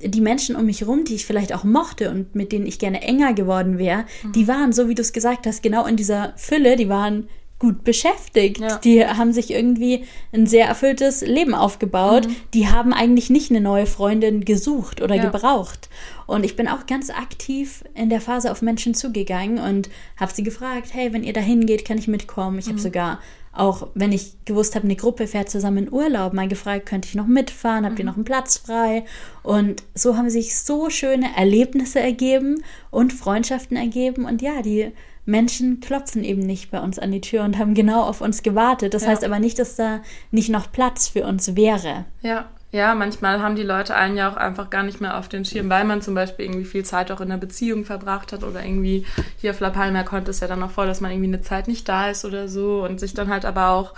[0.00, 3.02] die Menschen um mich herum, die ich vielleicht auch mochte und mit denen ich gerne
[3.02, 4.32] enger geworden wäre, mhm.
[4.32, 7.28] die waren, so wie du es gesagt hast, genau in dieser Fülle, die waren
[7.62, 8.58] gut beschäftigt.
[8.58, 8.78] Ja.
[8.78, 12.26] Die haben sich irgendwie ein sehr erfülltes Leben aufgebaut.
[12.26, 12.36] Mhm.
[12.54, 15.30] Die haben eigentlich nicht eine neue Freundin gesucht oder ja.
[15.30, 15.88] gebraucht.
[16.26, 20.42] Und ich bin auch ganz aktiv in der Phase auf Menschen zugegangen und habe sie
[20.42, 22.58] gefragt, hey, wenn ihr dahin geht, kann ich mitkommen.
[22.58, 22.70] Ich mhm.
[22.70, 23.20] habe sogar
[23.52, 27.14] auch, wenn ich gewusst habe, eine Gruppe fährt zusammen in Urlaub, mal gefragt, könnte ich
[27.14, 28.08] noch mitfahren, habt ihr mhm.
[28.08, 29.04] noch einen Platz frei?
[29.44, 34.24] Und so haben sich so schöne Erlebnisse ergeben und Freundschaften ergeben.
[34.24, 34.90] Und ja, die
[35.24, 38.94] Menschen klopfen eben nicht bei uns an die Tür und haben genau auf uns gewartet.
[38.94, 39.08] Das ja.
[39.08, 42.04] heißt aber nicht, dass da nicht noch Platz für uns wäre.
[42.22, 45.44] Ja, ja, manchmal haben die Leute einen ja auch einfach gar nicht mehr auf den
[45.44, 48.64] Schirm, weil man zum Beispiel irgendwie viel Zeit auch in einer Beziehung verbracht hat oder
[48.64, 49.04] irgendwie
[49.36, 51.68] hier auf La Palma kommt es ja dann auch vor, dass man irgendwie eine Zeit
[51.68, 53.92] nicht da ist oder so und sich dann halt aber auch,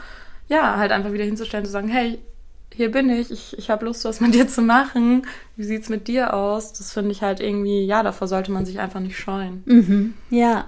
[0.49, 2.19] ja, halt einfach wieder hinzustellen, zu sagen, hey,
[2.75, 5.25] hier bin ich, ich, ich habe Lust, was mit dir zu machen.
[5.55, 6.73] Wie sieht's mit dir aus?
[6.73, 9.63] Das finde ich halt irgendwie, ja, davor sollte man sich einfach nicht scheuen.
[9.67, 10.67] Mhm, ja,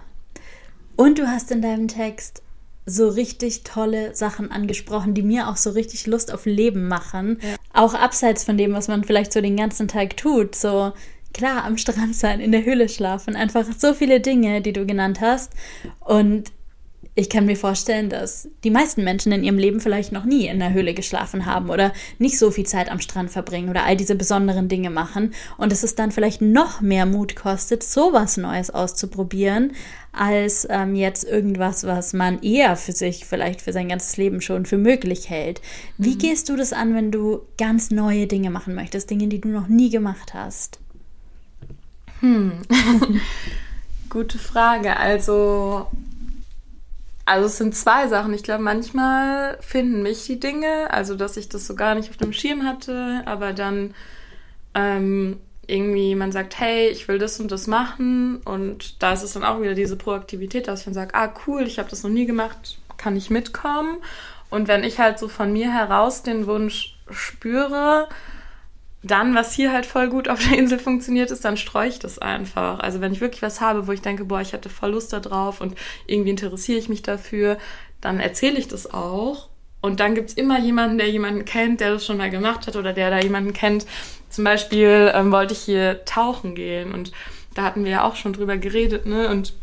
[0.96, 2.42] und du hast in deinem Text
[2.87, 7.38] so richtig tolle Sachen angesprochen, die mir auch so richtig Lust auf Leben machen.
[7.42, 7.56] Ja.
[7.72, 10.54] Auch abseits von dem, was man vielleicht so den ganzen Tag tut.
[10.54, 10.92] So
[11.35, 13.35] klar, am Strand sein, in der Höhle schlafen.
[13.35, 15.52] Einfach so viele Dinge, die du genannt hast.
[16.00, 16.52] Und
[17.18, 20.59] ich kann mir vorstellen, dass die meisten Menschen in ihrem Leben vielleicht noch nie in
[20.59, 24.14] der Höhle geschlafen haben oder nicht so viel Zeit am Strand verbringen oder all diese
[24.14, 29.72] besonderen Dinge machen und dass es dann vielleicht noch mehr Mut kostet, sowas Neues auszuprobieren,
[30.12, 34.66] als ähm, jetzt irgendwas, was man eher für sich vielleicht für sein ganzes Leben schon
[34.66, 35.62] für möglich hält.
[35.96, 36.18] Wie mhm.
[36.18, 39.68] gehst du das an, wenn du ganz neue Dinge machen möchtest, Dinge, die du noch
[39.68, 40.81] nie gemacht hast?
[42.20, 42.52] Hm.
[44.11, 44.98] Gute Frage.
[44.98, 45.87] Also
[47.27, 48.33] also es sind zwei Sachen.
[48.33, 52.17] Ich glaube, manchmal finden mich die Dinge, also dass ich das so gar nicht auf
[52.17, 53.95] dem Schirm hatte, aber dann
[54.75, 59.33] ähm, irgendwie man sagt, hey, ich will das und das machen und da ist es
[59.33, 62.11] dann auch wieder diese Proaktivität, dass ich dann sage, ah cool, ich habe das noch
[62.11, 63.99] nie gemacht, kann ich mitkommen?
[64.49, 68.09] Und wenn ich halt so von mir heraus den Wunsch spüre,
[69.11, 72.19] dann, was hier halt voll gut auf der Insel funktioniert, ist, dann streue ich das
[72.19, 72.79] einfach.
[72.81, 75.21] Also wenn ich wirklich was habe, wo ich denke, boah, ich hätte voll Lust da
[75.21, 75.75] drauf und
[76.07, 77.59] irgendwie interessiere ich mich dafür,
[78.01, 79.49] dann erzähle ich das auch.
[79.81, 82.92] Und dann gibt's immer jemanden, der jemanden kennt, der das schon mal gemacht hat oder
[82.92, 83.87] der da jemanden kennt.
[84.31, 87.12] Zum Beispiel ähm, wollte ich hier tauchen gehen und
[87.55, 89.29] da hatten wir ja auch schon drüber geredet, ne?
[89.29, 89.55] Und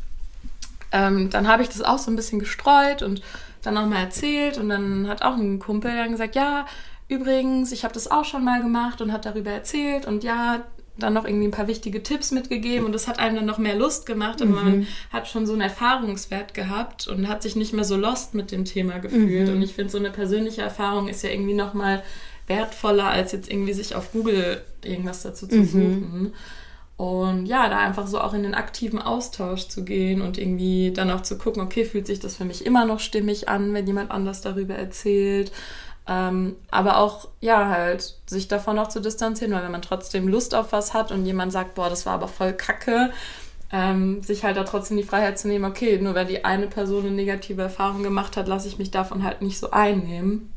[0.92, 3.22] ähm, dann habe ich das auch so ein bisschen gestreut und
[3.64, 6.66] dann nochmal erzählt und dann hat auch ein Kumpel dann gesagt, ja,
[7.14, 10.64] übrigens, ich habe das auch schon mal gemacht und hat darüber erzählt und ja,
[10.98, 13.76] dann noch irgendwie ein paar wichtige Tipps mitgegeben und das hat einem dann noch mehr
[13.76, 14.56] Lust gemacht und mhm.
[14.56, 18.52] man hat schon so einen Erfahrungswert gehabt und hat sich nicht mehr so lost mit
[18.52, 19.56] dem Thema gefühlt mhm.
[19.56, 22.04] und ich finde so eine persönliche Erfahrung ist ja irgendwie noch mal
[22.48, 25.66] wertvoller als jetzt irgendwie sich auf Google irgendwas dazu zu mhm.
[25.66, 26.34] suchen.
[26.96, 31.10] Und ja, da einfach so auch in den aktiven Austausch zu gehen und irgendwie dann
[31.10, 34.12] auch zu gucken, okay, fühlt sich das für mich immer noch stimmig an, wenn jemand
[34.12, 35.52] anders darüber erzählt.
[36.06, 40.54] Ähm, aber auch, ja, halt, sich davon auch zu distanzieren, weil wenn man trotzdem Lust
[40.54, 43.12] auf was hat und jemand sagt, boah, das war aber voll kacke,
[43.72, 47.06] ähm, sich halt da trotzdem die Freiheit zu nehmen, okay, nur weil die eine Person
[47.06, 50.52] eine negative Erfahrung gemacht hat, lasse ich mich davon halt nicht so einnehmen.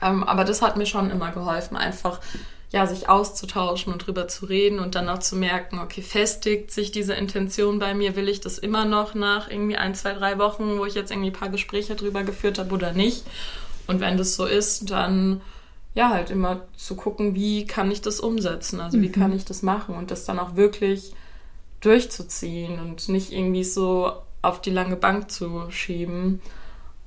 [0.00, 2.20] Ähm, aber das hat mir schon immer geholfen, einfach
[2.72, 6.90] ja, sich auszutauschen und drüber zu reden und dann auch zu merken, okay, festigt sich
[6.90, 10.78] diese Intention bei mir, will ich das immer noch nach irgendwie ein, zwei, drei Wochen,
[10.78, 13.24] wo ich jetzt irgendwie ein paar Gespräche drüber geführt habe oder nicht.
[13.86, 15.40] Und wenn das so ist, dann
[15.94, 19.02] ja, halt immer zu gucken, wie kann ich das umsetzen, also mhm.
[19.02, 21.12] wie kann ich das machen und das dann auch wirklich
[21.80, 26.40] durchzuziehen und nicht irgendwie so auf die lange Bank zu schieben.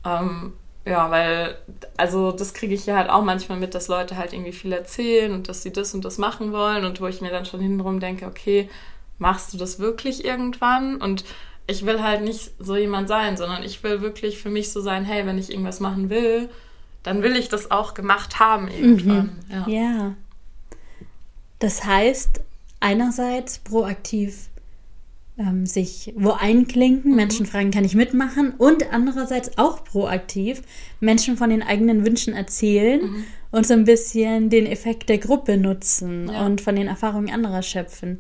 [0.06, 0.54] Ähm,
[0.86, 1.58] ja, weil,
[1.98, 5.34] also das kriege ich hier halt auch manchmal mit, dass Leute halt irgendwie viel erzählen
[5.34, 8.00] und dass sie das und das machen wollen und wo ich mir dann schon hintenrum
[8.00, 8.70] denke, okay,
[9.18, 10.98] machst du das wirklich irgendwann?
[10.98, 11.26] Und
[11.66, 15.06] ich will halt nicht so jemand sein, sondern ich will wirklich für mich so sein,
[15.06, 16.50] hey, wenn ich irgendwas machen will,
[17.06, 19.38] dann will ich das auch gemacht haben irgendwann.
[19.48, 19.52] Mhm.
[19.52, 19.68] Ja.
[19.68, 20.16] ja.
[21.60, 22.42] Das heißt,
[22.80, 24.50] einerseits proaktiv
[25.38, 27.18] ähm, sich wo einklinken, mhm.
[27.18, 30.64] Menschen fragen, kann ich mitmachen und andererseits auch proaktiv
[31.00, 33.26] Menschen von den eigenen Wünschen erzählen mhm.
[33.52, 36.46] und so ein bisschen den Effekt der Gruppe nutzen ja.
[36.46, 38.20] und von den Erfahrungen anderer schöpfen.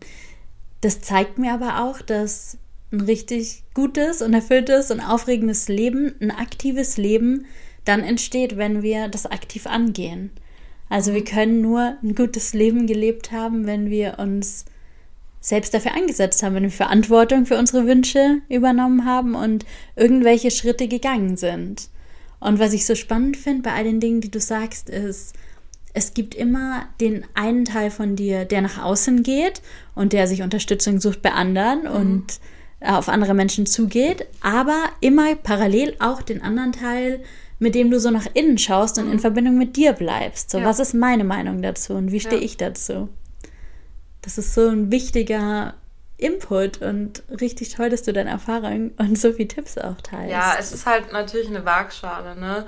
[0.81, 2.57] Das zeigt mir aber auch, dass
[2.91, 7.45] ein richtig gutes und erfülltes und aufregendes Leben, ein aktives Leben
[7.85, 10.31] dann entsteht, wenn wir das aktiv angehen.
[10.89, 14.65] Also wir können nur ein gutes Leben gelebt haben, wenn wir uns
[15.39, 20.87] selbst dafür eingesetzt haben, wenn wir Verantwortung für unsere Wünsche übernommen haben und irgendwelche Schritte
[20.87, 21.89] gegangen sind.
[22.39, 25.35] Und was ich so spannend finde bei all den Dingen, die du sagst, ist,
[25.93, 29.61] es gibt immer den einen Teil von dir, der nach außen geht
[29.95, 31.91] und der sich Unterstützung sucht bei anderen mhm.
[31.91, 32.39] und
[32.81, 37.23] auf andere Menschen zugeht, aber immer parallel auch den anderen Teil,
[37.59, 39.13] mit dem du so nach innen schaust und mhm.
[39.13, 40.51] in Verbindung mit dir bleibst.
[40.51, 40.65] So, ja.
[40.65, 42.45] was ist meine Meinung dazu und wie stehe ja.
[42.45, 43.09] ich dazu?
[44.25, 45.75] das ist so ein wichtiger
[46.17, 50.31] Input und richtig toll, dass du deine Erfahrungen und so viele Tipps auch teilst.
[50.31, 52.65] Ja, es ist halt natürlich eine Waagschale, ne?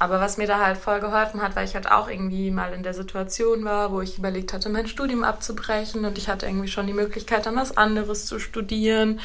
[0.00, 2.84] Aber was mir da halt voll geholfen hat, weil ich halt auch irgendwie mal in
[2.84, 6.86] der Situation war, wo ich überlegt hatte, mein Studium abzubrechen und ich hatte irgendwie schon
[6.86, 9.18] die Möglichkeit, dann was anderes zu studieren.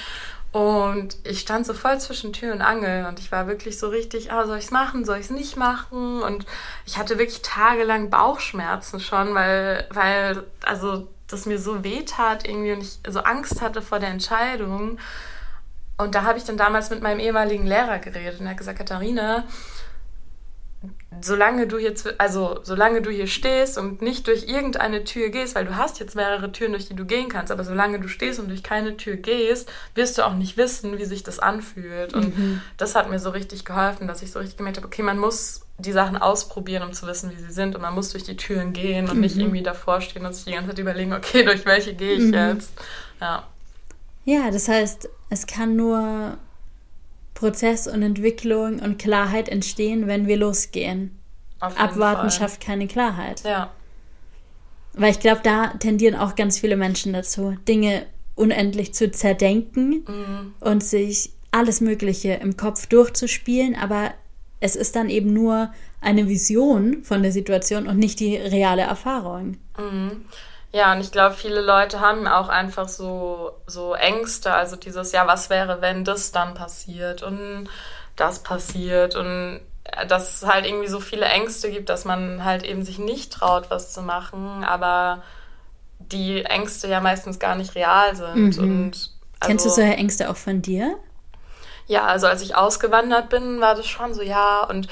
[0.54, 4.32] Und ich stand so voll zwischen Tür und Angel und ich war wirklich so richtig,
[4.32, 6.22] ah, soll ich es machen, soll ich es nicht machen?
[6.22, 6.46] Und
[6.86, 12.74] ich hatte wirklich tagelang Bauchschmerzen schon, weil, weil, also das mir so weh tat irgendwie
[12.74, 15.00] und ich so Angst hatte vor der Entscheidung.
[15.98, 18.78] Und da habe ich dann damals mit meinem ehemaligen Lehrer geredet und er hat gesagt,
[18.78, 19.46] Katharina,
[21.22, 25.65] solange du hier, also solange du hier stehst und nicht durch irgendeine Tür gehst, weil
[25.65, 28.50] du hast jetzt mehrere Türen, durch die du gehen kannst, aber solange du stehst und
[28.50, 32.13] durch keine Tür gehst, wirst du auch nicht wissen, wie sich das anfühlt.
[32.13, 32.62] Und mhm.
[32.78, 35.62] das hat mir so richtig geholfen, dass ich so richtig gemerkt habe, okay, man muss
[35.78, 37.76] die Sachen ausprobieren, um zu wissen, wie sie sind.
[37.76, 39.22] Und man muss durch die Türen gehen und mhm.
[39.22, 42.24] nicht irgendwie davor stehen und sich die ganze Zeit überlegen, okay, durch welche gehe ich
[42.24, 42.34] mhm.
[42.34, 42.74] jetzt?
[43.22, 43.48] Ja.
[44.26, 46.38] Ja, das heißt, es kann nur
[47.43, 51.19] Prozess und Entwicklung und Klarheit entstehen, wenn wir losgehen.
[51.60, 52.32] Abwarten Fall.
[52.32, 53.43] schafft keine Klarheit.
[53.43, 53.69] Ja.
[54.93, 60.53] Weil ich glaube, da tendieren auch ganz viele Menschen dazu, Dinge unendlich zu zerdenken mhm.
[60.62, 64.13] und sich alles Mögliche im Kopf durchzuspielen, aber
[64.62, 69.58] es ist dann eben nur eine Vision von der Situation und nicht die reale Erfahrung.
[69.77, 70.23] Mhm.
[70.73, 75.27] Ja, und ich glaube, viele Leute haben auch einfach so, so Ängste, also dieses, ja,
[75.27, 77.69] was wäre, wenn das dann passiert und
[78.15, 79.62] das passiert und
[80.07, 83.69] dass es halt irgendwie so viele Ängste gibt, dass man halt eben sich nicht traut,
[83.69, 85.21] was zu machen, aber
[85.99, 88.57] die Ängste ja meistens gar nicht real sind.
[88.57, 88.63] Mhm.
[88.63, 90.97] Und also, Kennst du solche Ängste auch von dir?
[91.86, 94.88] Ja, also als ich ausgewandert bin, war das schon so, ja, und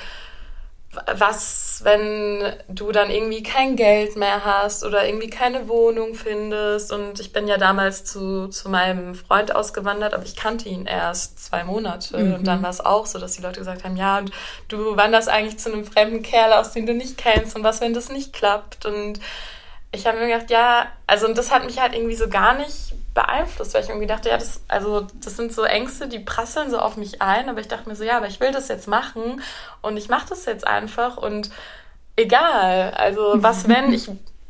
[1.16, 6.92] was, wenn du dann irgendwie kein Geld mehr hast oder irgendwie keine Wohnung findest.
[6.92, 11.44] Und ich bin ja damals zu, zu meinem Freund ausgewandert, aber ich kannte ihn erst
[11.46, 12.18] zwei Monate.
[12.18, 12.34] Mhm.
[12.36, 14.32] Und dann war es auch so, dass die Leute gesagt haben, ja, und
[14.68, 17.56] du wanderst eigentlich zu einem fremden Kerl aus, den du nicht kennst.
[17.56, 18.86] Und was, wenn das nicht klappt?
[18.86, 19.20] Und
[19.94, 22.94] ich habe mir gedacht, ja, also und das hat mich halt irgendwie so gar nicht
[23.14, 26.80] beeinflusst, weil ich irgendwie dachte, ja, das, also das sind so Ängste, die prasseln so
[26.80, 29.42] auf mich ein, aber ich dachte mir so, ja, aber ich will das jetzt machen
[29.82, 31.50] und ich mache das jetzt einfach und
[32.16, 34.10] egal, also was wenn, ich,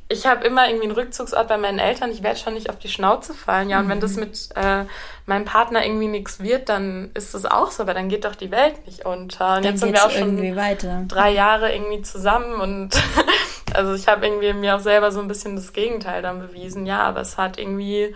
[0.10, 2.88] ich habe immer irgendwie einen Rückzugsort bei meinen Eltern, ich werde schon nicht auf die
[2.88, 4.19] Schnauze fallen, ja, und wenn das mhm.
[4.19, 4.86] mit äh,
[5.26, 8.52] meinem Partner irgendwie nichts wird, dann ist das auch so, aber dann geht doch die
[8.52, 9.56] Welt nicht unter.
[9.56, 11.06] Und dann jetzt sind wir auch schon weiter.
[11.08, 12.89] drei Jahre irgendwie zusammen und
[13.74, 17.02] also ich habe irgendwie mir auch selber so ein bisschen das Gegenteil dann bewiesen, ja,
[17.02, 18.13] aber es hat irgendwie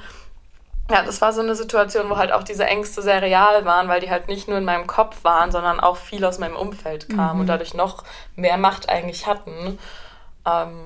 [0.89, 4.02] ja, das war so eine Situation, wo halt auch diese Ängste sehr real waren, weil
[4.02, 7.36] die halt nicht nur in meinem Kopf waren, sondern auch viel aus meinem Umfeld kamen
[7.36, 7.41] mhm.
[7.41, 8.04] und dadurch noch
[8.36, 9.80] mehr Macht eigentlich hatten.
[10.45, 10.78] Ähm,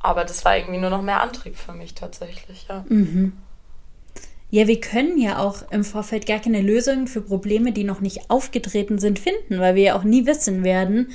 [0.00, 2.84] aber das war irgendwie nur noch mehr Antrieb für mich tatsächlich, ja.
[2.88, 3.32] Mhm.
[4.50, 8.30] Ja, wir können ja auch im Vorfeld gar keine Lösungen für Probleme, die noch nicht
[8.30, 11.10] aufgetreten sind, finden, weil wir ja auch nie wissen werden,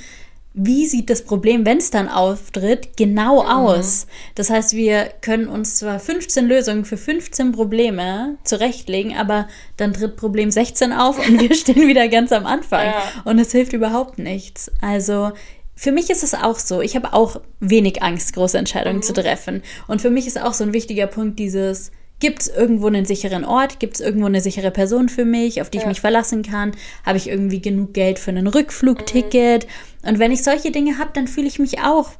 [0.54, 3.48] wie sieht das Problem, wenn es dann auftritt, genau mhm.
[3.48, 4.06] aus.
[4.36, 10.16] Das heißt, wir können uns zwar 15 Lösungen für 15 Probleme zurechtlegen, aber dann tritt
[10.16, 12.86] Problem 16 auf und wir stehen wieder ganz am Anfang.
[12.86, 13.02] Ja.
[13.24, 14.70] Und es hilft überhaupt nichts.
[14.80, 15.32] Also
[15.74, 16.80] für mich ist es auch so.
[16.80, 19.02] Ich habe auch wenig Angst, große Entscheidungen mhm.
[19.02, 19.62] zu treffen.
[19.88, 21.90] Und für mich ist auch so ein wichtiger Punkt dieses,
[22.24, 23.80] Gibt es irgendwo einen sicheren Ort?
[23.80, 25.82] Gibt es irgendwo eine sichere Person für mich, auf die ja.
[25.82, 26.72] ich mich verlassen kann?
[27.04, 29.66] Habe ich irgendwie genug Geld für ein Rückflugticket?
[29.66, 30.08] Mhm.
[30.08, 32.12] Und wenn ich solche Dinge habe, dann fühle ich mich auch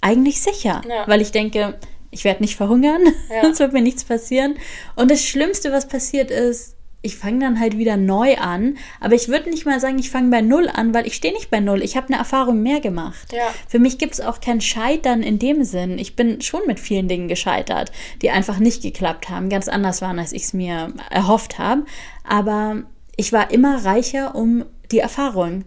[0.00, 1.06] eigentlich sicher, ja.
[1.06, 1.78] weil ich denke,
[2.10, 3.42] ich werde nicht verhungern, ja.
[3.42, 4.56] sonst wird mir nichts passieren.
[4.96, 8.78] Und das Schlimmste, was passiert ist, ich fange dann halt wieder neu an.
[9.00, 11.50] Aber ich würde nicht mal sagen, ich fange bei Null an, weil ich stehe nicht
[11.50, 11.82] bei Null.
[11.82, 13.32] Ich habe eine Erfahrung mehr gemacht.
[13.32, 13.52] Ja.
[13.68, 15.98] Für mich gibt es auch kein Scheitern in dem Sinn.
[15.98, 17.90] Ich bin schon mit vielen Dingen gescheitert,
[18.22, 21.84] die einfach nicht geklappt haben, ganz anders waren, als ich es mir erhofft habe.
[22.24, 22.84] Aber
[23.16, 25.64] ich war immer reicher um die Erfahrung.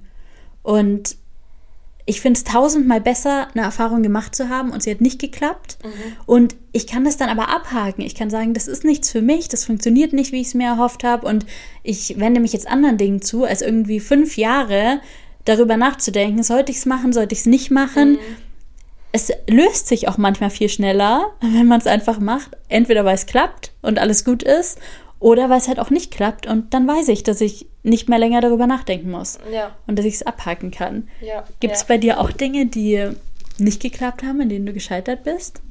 [0.63, 1.17] Und
[2.07, 5.79] ich finde es tausendmal besser, eine Erfahrung gemacht zu haben und sie hat nicht geklappt.
[5.83, 5.89] Mhm.
[6.27, 8.03] Und ich kann das dann aber abhaken.
[8.03, 10.67] Ich kann sagen, das ist nichts für mich, das funktioniert nicht, wie ich es mir
[10.67, 11.27] erhofft habe.
[11.27, 11.47] Und
[11.81, 15.01] ich wende mich jetzt anderen Dingen zu, als irgendwie fünf Jahre
[15.45, 18.13] darüber nachzudenken, sollte ich es machen, sollte ich es nicht machen.
[18.13, 18.19] Mhm.
[19.11, 22.51] Es löst sich auch manchmal viel schneller, wenn man es einfach macht.
[22.67, 24.77] Entweder weil es klappt und alles gut ist
[25.19, 28.19] oder weil es halt auch nicht klappt und dann weiß ich, dass ich nicht mehr
[28.19, 29.37] länger darüber nachdenken muss.
[29.51, 29.75] Ja.
[29.87, 31.07] Und dass ich es abhaken kann.
[31.21, 31.43] Ja.
[31.59, 31.87] Gibt es ja.
[31.87, 33.11] bei dir auch Dinge, die
[33.57, 35.61] nicht geklappt haben, in denen du gescheitert bist?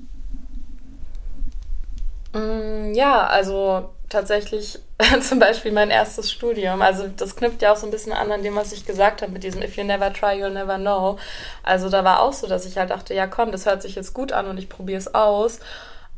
[2.32, 4.78] Mm, ja, also tatsächlich
[5.20, 6.82] zum Beispiel mein erstes Studium.
[6.82, 9.32] Also das knüpft ja auch so ein bisschen an an dem, was ich gesagt habe
[9.32, 11.18] mit diesem If you never try, you'll never know.
[11.64, 14.14] Also da war auch so, dass ich halt dachte, ja komm, das hört sich jetzt
[14.14, 15.58] gut an und ich probiere es aus.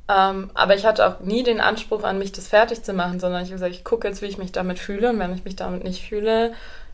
[0.08, 3.42] Ähm, aber ich hatte auch nie den Anspruch an mich, das fertig zu machen, sondern
[3.42, 5.56] ich habe gesagt, ich gucke jetzt, wie ich mich damit fühle und wenn ich mich
[5.56, 6.52] damit nicht fühle,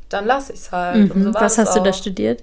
[0.08, 1.14] dann lasse ich es halt.
[1.14, 1.24] Mhm.
[1.24, 1.74] So Was hast auch.
[1.74, 2.42] du da studiert?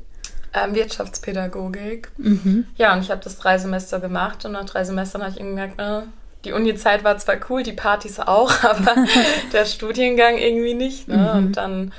[0.53, 2.11] Ähm, Wirtschaftspädagogik.
[2.17, 2.65] Mhm.
[2.75, 5.55] Ja, und ich habe das drei Semester gemacht und nach drei Semestern habe ich irgendwie
[5.55, 6.07] gemerkt, äh,
[6.45, 8.95] die Uni-Zeit war zwar cool, die Partys auch, aber
[9.53, 11.07] der Studiengang irgendwie nicht.
[11.07, 11.17] Ne?
[11.17, 11.39] Mhm.
[11.39, 11.93] Und dann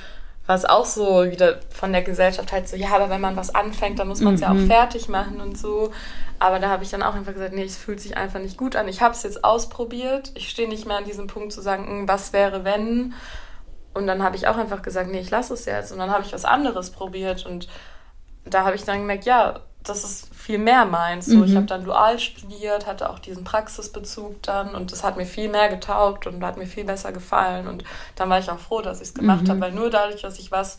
[0.46, 3.54] war es auch so wieder von der Gesellschaft halt so, ja, aber wenn man was
[3.54, 4.44] anfängt, dann muss man es mhm.
[4.44, 4.66] ja auch mhm.
[4.66, 5.92] fertig machen und so.
[6.40, 8.74] Aber da habe ich dann auch einfach gesagt, nee, es fühlt sich einfach nicht gut
[8.74, 8.88] an.
[8.88, 10.32] Ich habe es jetzt ausprobiert.
[10.34, 13.14] Ich stehe nicht mehr an diesem Punkt zu sagen, hm, was wäre, wenn.
[13.92, 15.92] Und dann habe ich auch einfach gesagt, nee, ich lasse es jetzt.
[15.92, 17.44] Und dann habe ich was anderes probiert.
[17.44, 17.68] Und
[18.44, 21.26] da habe ich dann gemerkt, ja, das ist viel mehr meins.
[21.26, 21.44] So, mhm.
[21.44, 25.48] Ich habe dann dual studiert, hatte auch diesen Praxisbezug dann und das hat mir viel
[25.48, 27.66] mehr getaugt und hat mir viel besser gefallen.
[27.66, 27.84] Und
[28.16, 29.50] dann war ich auch froh, dass ich es gemacht mhm.
[29.50, 30.78] habe, weil nur dadurch, dass ich was,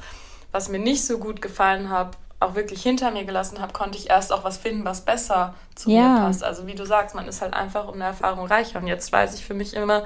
[0.51, 4.09] was mir nicht so gut gefallen hat, auch wirklich hinter mir gelassen habe, konnte ich
[4.09, 6.01] erst auch was finden, was besser zu ja.
[6.01, 6.43] mir passt.
[6.43, 8.79] Also wie du sagst, man ist halt einfach um eine Erfahrung reicher.
[8.79, 10.03] Und jetzt weiß ich für mich immer,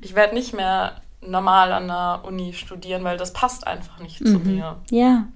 [0.00, 4.26] ich werde nicht mehr normal an der Uni studieren, weil das passt einfach nicht mhm.
[4.26, 4.76] zu mir.
[4.90, 5.26] Ja,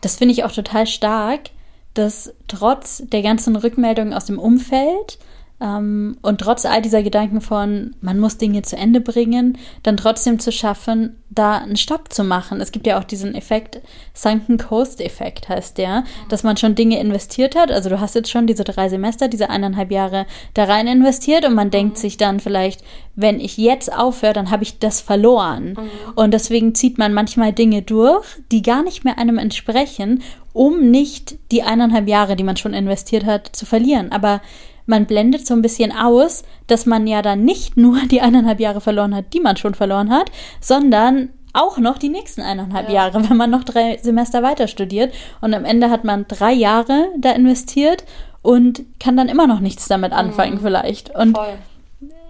[0.00, 1.50] das finde ich auch total stark,
[1.94, 5.18] dass trotz der ganzen Rückmeldungen aus dem Umfeld
[5.60, 10.40] ähm, und trotz all dieser Gedanken von, man muss Dinge zu Ende bringen, dann trotzdem
[10.40, 12.60] zu schaffen, da einen Stopp zu machen.
[12.60, 13.80] Es gibt ja auch diesen Effekt,
[14.12, 17.70] Sunken Coast Effekt heißt der, dass man schon Dinge investiert hat.
[17.70, 21.54] Also du hast jetzt schon diese drei Semester, diese eineinhalb Jahre da rein investiert und
[21.54, 22.82] man denkt sich dann vielleicht,
[23.14, 25.70] wenn ich jetzt aufhöre, dann habe ich das verloren.
[25.70, 26.12] Mhm.
[26.16, 31.36] Und deswegen zieht man manchmal Dinge durch, die gar nicht mehr einem entsprechen, um nicht
[31.52, 34.12] die eineinhalb Jahre, die man schon investiert hat, zu verlieren.
[34.12, 34.40] Aber
[34.86, 38.80] man blendet so ein bisschen aus, dass man ja dann nicht nur die eineinhalb Jahre
[38.80, 40.30] verloren hat, die man schon verloren hat,
[40.60, 42.94] sondern auch noch die nächsten eineinhalb ja.
[42.94, 45.14] Jahre, wenn man noch drei Semester weiter studiert.
[45.40, 48.04] Und am Ende hat man drei Jahre da investiert
[48.42, 50.60] und kann dann immer noch nichts damit anfangen, mhm.
[50.60, 51.14] vielleicht.
[51.14, 51.54] Und Voll.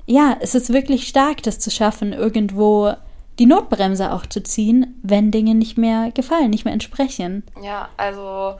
[0.06, 2.92] ja, es ist wirklich stark, das zu schaffen, irgendwo
[3.38, 7.42] die Notbremse auch zu ziehen, wenn Dinge nicht mehr gefallen, nicht mehr entsprechen.
[7.62, 8.54] Ja, also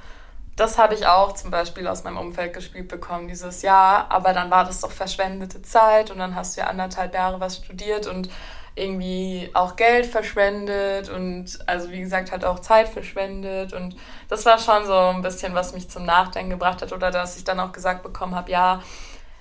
[0.56, 4.50] das habe ich auch zum Beispiel aus meinem Umfeld gespielt bekommen dieses Jahr, aber dann
[4.50, 8.28] war das doch verschwendete Zeit und dann hast du ja anderthalb Jahre was studiert und
[8.76, 13.96] irgendwie auch Geld verschwendet und also wie gesagt hat auch Zeit verschwendet und
[14.28, 17.44] das war schon so ein bisschen, was mich zum Nachdenken gebracht hat oder dass ich
[17.44, 18.82] dann auch gesagt bekommen habe, ja,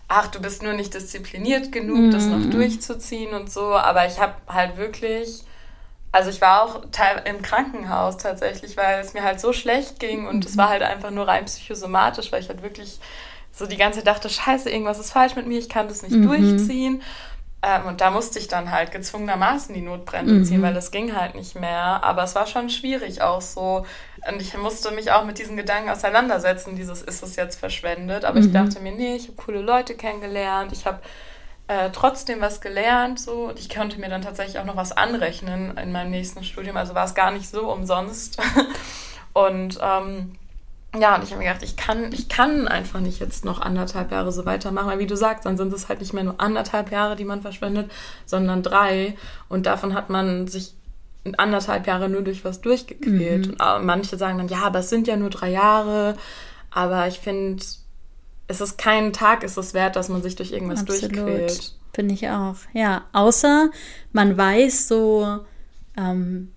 [0.07, 2.11] ach, du bist nur nicht diszipliniert genug, mhm.
[2.11, 2.51] das noch mhm.
[2.51, 5.43] durchzuziehen und so, aber ich habe halt wirklich
[6.14, 6.84] also ich war auch
[7.26, 11.09] im Krankenhaus tatsächlich, weil es mir halt so schlecht ging und es war halt einfach
[11.09, 12.99] nur rein psychosomatisch, weil ich halt wirklich
[13.51, 16.16] so die ganze Zeit dachte, scheiße, irgendwas ist falsch mit mir, ich kann das nicht
[16.16, 16.28] mhm.
[16.28, 17.01] durchziehen.
[17.64, 20.45] Ähm, und da musste ich dann halt gezwungenermaßen die Notbremse mhm.
[20.45, 22.03] ziehen, weil das ging halt nicht mehr.
[22.03, 23.86] Aber es war schon schwierig auch so.
[24.30, 28.24] Und ich musste mich auch mit diesen Gedanken auseinandersetzen, dieses ist es jetzt verschwendet.
[28.24, 28.45] Aber mhm.
[28.45, 30.99] ich dachte mir, nee, ich habe coole Leute kennengelernt, ich habe
[31.68, 35.78] äh, trotzdem was gelernt so und ich konnte mir dann tatsächlich auch noch was anrechnen
[35.78, 36.78] in meinem nächsten Studium.
[36.78, 38.41] Also war es gar nicht so umsonst.
[39.34, 40.36] und ähm,
[40.99, 44.11] ja, und ich habe mir gedacht, ich kann, ich kann einfach nicht jetzt noch anderthalb
[44.11, 46.91] Jahre so weitermachen, weil wie du sagst, dann sind es halt nicht mehr nur anderthalb
[46.91, 47.91] Jahre, die man verschwendet,
[48.26, 49.16] sondern drei.
[49.49, 50.76] Und davon hat man sich
[51.38, 53.47] anderthalb Jahre nur durch was durchgequält.
[53.47, 53.53] Mhm.
[53.53, 56.16] Und äh, manche sagen dann, ja, aber es sind ja nur drei Jahre.
[56.70, 57.64] Aber ich finde,
[58.48, 61.16] es ist kein Tag, ist es wert, dass man sich durch irgendwas Absolut.
[61.16, 61.74] durchquält.
[61.94, 62.56] Finde ich auch.
[62.74, 63.70] Ja, außer
[64.12, 65.39] man weiß so,
[65.96, 66.50] ähm,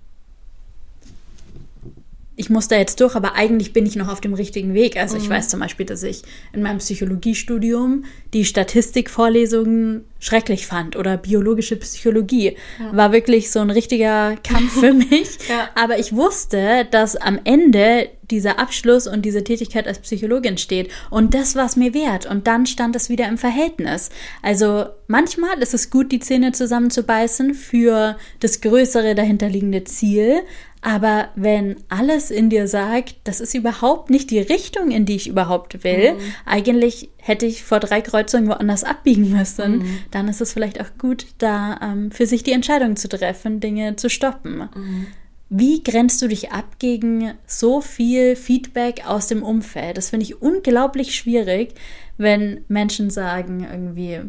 [2.39, 4.99] ich muss da jetzt durch, aber eigentlich bin ich noch auf dem richtigen Weg.
[4.99, 5.23] Also mhm.
[5.23, 6.23] ich weiß zum Beispiel, dass ich
[6.53, 12.57] in meinem Psychologiestudium die Statistikvorlesungen schrecklich fand oder biologische Psychologie.
[12.79, 12.97] Ja.
[12.97, 15.39] War wirklich so ein richtiger Kampf für mich.
[15.49, 15.71] ja.
[15.75, 20.91] Aber ich wusste, dass am Ende dieser Abschluss und diese Tätigkeit als Psychologin steht.
[21.11, 22.27] Und das war es mir wert.
[22.27, 24.11] Und dann stand es wieder im Verhältnis.
[24.43, 30.43] Also manchmal ist es gut, die Zähne zusammenzubeißen für das größere dahinterliegende Ziel.
[30.83, 35.29] Aber wenn alles in dir sagt, das ist überhaupt nicht die Richtung, in die ich
[35.29, 36.19] überhaupt will, mhm.
[36.45, 39.99] eigentlich hätte ich vor drei Kreuzungen woanders abbiegen müssen, mhm.
[40.13, 43.97] dann ist es vielleicht auch gut, da ähm, für sich die Entscheidung zu treffen, Dinge
[43.97, 44.69] zu stoppen.
[44.77, 45.07] Mhm.
[45.49, 49.97] Wie grenzt du dich ab gegen so viel Feedback aus dem Umfeld?
[49.97, 51.75] Das finde ich unglaublich schwierig,
[52.19, 54.23] wenn Menschen sagen irgendwie,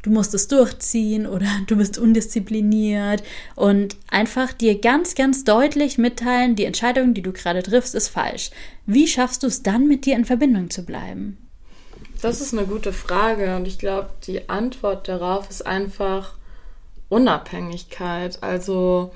[0.00, 3.22] du musst es durchziehen oder du bist undiszipliniert
[3.54, 8.50] und einfach dir ganz, ganz deutlich mitteilen, die Entscheidung, die du gerade triffst, ist falsch.
[8.86, 11.36] Wie schaffst du es dann, mit dir in Verbindung zu bleiben?
[12.22, 16.34] Das ist eine gute Frage und ich glaube, die Antwort darauf ist einfach
[17.08, 18.42] Unabhängigkeit.
[18.42, 19.12] Also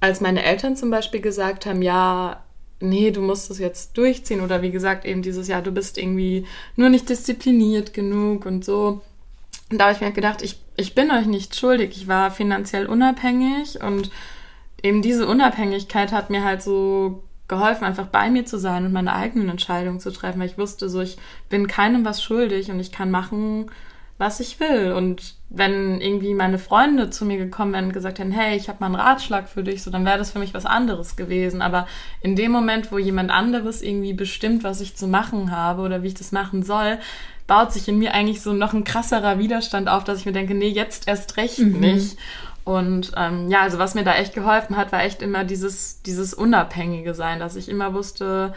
[0.00, 2.42] als meine Eltern zum Beispiel gesagt haben, ja,
[2.80, 6.46] nee, du musst es jetzt durchziehen oder wie gesagt eben dieses Jahr, du bist irgendwie
[6.76, 9.00] nur nicht diszipliniert genug und so,
[9.70, 11.90] und da habe ich mir gedacht, ich, ich bin euch nicht schuldig.
[11.96, 14.10] Ich war finanziell unabhängig und
[14.82, 19.14] eben diese Unabhängigkeit hat mir halt so geholfen, einfach bei mir zu sein und meine
[19.14, 21.16] eigenen Entscheidungen zu treffen, weil ich wusste, so ich
[21.48, 23.70] bin keinem was schuldig und ich kann machen,
[24.18, 24.92] was ich will.
[24.92, 28.78] Und wenn irgendwie meine Freunde zu mir gekommen wären und gesagt hätten, hey, ich habe
[28.80, 31.62] mal einen Ratschlag für dich, so dann wäre das für mich was anderes gewesen.
[31.62, 31.86] Aber
[32.20, 36.08] in dem Moment, wo jemand anderes irgendwie bestimmt, was ich zu machen habe oder wie
[36.08, 36.98] ich das machen soll,
[37.46, 40.54] baut sich in mir eigentlich so noch ein krasserer Widerstand auf, dass ich mir denke,
[40.54, 41.80] nee, jetzt erst recht mhm.
[41.80, 42.18] nicht.
[42.64, 46.34] Und ähm, ja, also was mir da echt geholfen hat, war echt immer dieses, dieses
[46.34, 48.54] Unabhängige sein, dass ich immer wusste,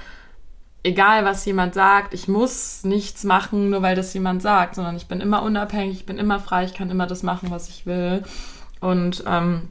[0.83, 5.07] egal was jemand sagt, ich muss nichts machen, nur weil das jemand sagt, sondern ich
[5.07, 8.23] bin immer unabhängig, ich bin immer frei, ich kann immer das machen, was ich will.
[8.79, 9.69] Und ähm,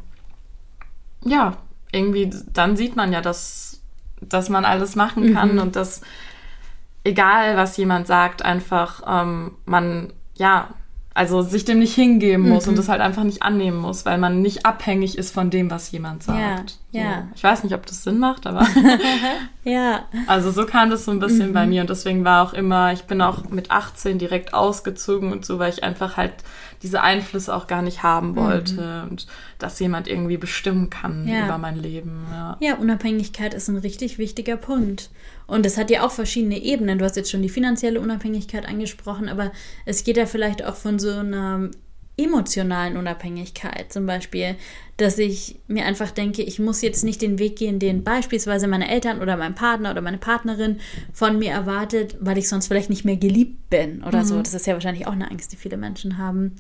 [1.25, 1.57] ja,
[1.93, 3.81] irgendwie, dann sieht man ja, dass,
[4.21, 5.61] dass man alles machen kann mhm.
[5.61, 6.03] und dass
[7.05, 10.69] egal was jemand sagt, einfach ähm, man, ja,
[11.19, 12.71] also sich dem nicht hingeben muss mhm.
[12.71, 15.91] und das halt einfach nicht annehmen muss, weil man nicht abhängig ist von dem, was
[15.91, 16.79] jemand sagt.
[16.93, 17.17] Ja, ja.
[17.17, 17.23] So.
[17.35, 18.65] Ich weiß nicht, ob das Sinn macht, aber
[19.65, 20.05] ja.
[20.29, 21.55] Also so kam das so ein bisschen mhm.
[21.55, 25.45] bei mir und deswegen war auch immer, ich bin auch mit 18 direkt ausgezogen und
[25.45, 26.35] so, weil ich einfach halt
[26.83, 29.11] diese Einflüsse auch gar nicht haben wollte mhm.
[29.11, 29.27] und
[29.59, 31.47] dass jemand irgendwie bestimmen kann ja.
[31.47, 32.27] über mein Leben.
[32.31, 32.57] Ja.
[32.61, 35.11] ja, Unabhängigkeit ist ein richtig wichtiger Punkt.
[35.47, 36.99] Und es hat ja auch verschiedene Ebenen.
[36.99, 39.51] Du hast jetzt schon die finanzielle Unabhängigkeit angesprochen, aber
[39.87, 41.71] es geht ja vielleicht auch von so einer
[42.19, 43.93] emotionalen Unabhängigkeit.
[43.93, 44.57] Zum Beispiel,
[44.97, 48.91] dass ich mir einfach denke, ich muss jetzt nicht den Weg gehen, den beispielsweise meine
[48.91, 50.81] Eltern oder mein Partner oder meine Partnerin
[51.13, 54.27] von mir erwartet, weil ich sonst vielleicht nicht mehr geliebt bin oder mhm.
[54.27, 54.43] so.
[54.43, 56.57] Das ist ja wahrscheinlich auch eine Angst, die viele Menschen haben.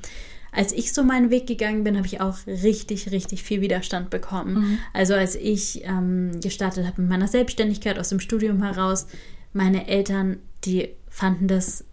[0.53, 4.55] Als ich so meinen Weg gegangen bin, habe ich auch richtig, richtig viel Widerstand bekommen.
[4.55, 4.79] Mhm.
[4.95, 9.09] Also als ich ähm, gestartet habe mit meiner Selbstständigkeit aus dem Studium heraus,
[9.53, 11.85] meine Eltern, die fanden das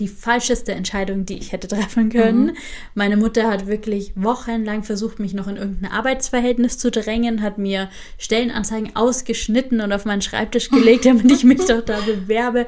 [0.00, 2.46] die falscheste Entscheidung, die ich hätte treffen können.
[2.46, 2.56] Mhm.
[2.94, 7.90] Meine Mutter hat wirklich wochenlang versucht, mich noch in irgendein Arbeitsverhältnis zu drängen, hat mir
[8.16, 12.66] Stellenanzeigen ausgeschnitten und auf meinen Schreibtisch gelegt, damit ich mich doch da bewerbe.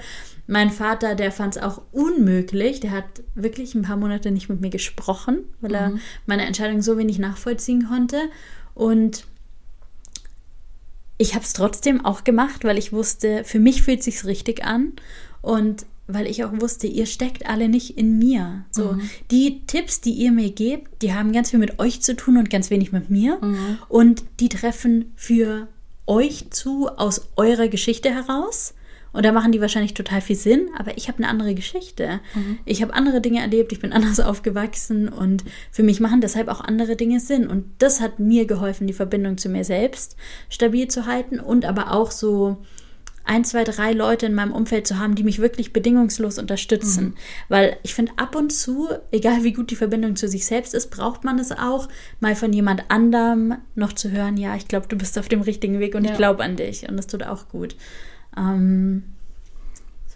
[0.49, 2.81] Mein Vater, der fand es auch unmöglich.
[2.81, 6.01] Der hat wirklich ein paar Monate nicht mit mir gesprochen, weil er mhm.
[6.27, 8.19] meine Entscheidung so wenig nachvollziehen konnte.
[8.75, 9.25] Und
[11.19, 14.65] ich habe es trotzdem auch gemacht, weil ich wusste, für mich fühlt es sich richtig
[14.65, 14.95] an.
[15.41, 18.65] Und weil ich auch wusste, ihr steckt alle nicht in mir.
[18.71, 19.11] So, mhm.
[19.31, 22.51] die Tipps, die ihr mir gebt, die haben ganz viel mit euch zu tun und
[22.51, 23.39] ganz wenig mit mir.
[23.41, 23.79] Mhm.
[23.89, 25.69] Und die treffen für
[26.07, 28.75] euch zu aus eurer Geschichte heraus.
[29.13, 32.21] Und da machen die wahrscheinlich total viel Sinn, aber ich habe eine andere Geschichte.
[32.35, 32.61] Mhm.
[32.65, 36.61] Ich habe andere Dinge erlebt, ich bin anders aufgewachsen und für mich machen deshalb auch
[36.61, 37.49] andere Dinge Sinn.
[37.49, 40.17] Und das hat mir geholfen, die Verbindung zu mir selbst
[40.49, 42.59] stabil zu halten und aber auch so
[43.31, 47.05] ein, zwei, drei Leute in meinem Umfeld zu haben, die mich wirklich bedingungslos unterstützen.
[47.05, 47.15] Mhm.
[47.49, 50.91] Weil ich finde, ab und zu, egal wie gut die Verbindung zu sich selbst ist,
[50.91, 54.97] braucht man es auch, mal von jemand anderem noch zu hören, ja, ich glaube, du
[54.97, 56.11] bist auf dem richtigen Weg und ja.
[56.11, 56.89] ich glaube an dich.
[56.89, 57.77] Und das tut auch gut.
[58.37, 59.05] Ähm,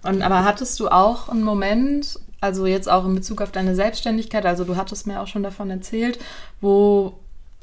[0.03, 4.45] und aber hattest du auch einen Moment, also jetzt auch in Bezug auf deine Selbstständigkeit,
[4.45, 6.19] also du hattest mir auch schon davon erzählt,
[6.61, 7.15] wo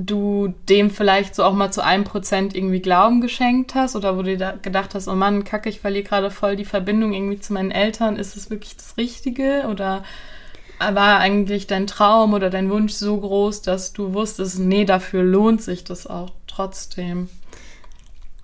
[0.06, 4.22] du dem vielleicht so auch mal zu einem Prozent irgendwie Glauben geschenkt hast oder wo
[4.22, 7.54] du dir gedacht hast, oh Mann, kacke, ich verliere gerade voll die Verbindung irgendwie zu
[7.54, 10.04] meinen Eltern, ist es wirklich das Richtige oder
[10.80, 15.62] war eigentlich dein Traum oder dein Wunsch so groß, dass du wusstest, nee, dafür lohnt
[15.62, 17.30] sich das auch trotzdem?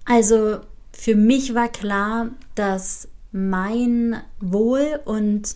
[0.05, 0.59] Also
[0.91, 5.55] für mich war klar, dass mein Wohl und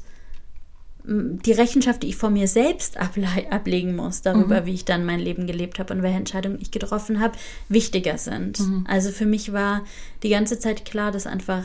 [1.03, 4.65] die Rechenschaft, die ich vor mir selbst able ablegen muss, darüber, mhm.
[4.65, 7.37] wie ich dann mein Leben gelebt habe und welche Entscheidungen ich getroffen habe,
[7.69, 8.59] wichtiger sind.
[8.59, 8.85] Mhm.
[8.87, 9.83] Also für mich war
[10.23, 11.63] die ganze Zeit klar, dass einfach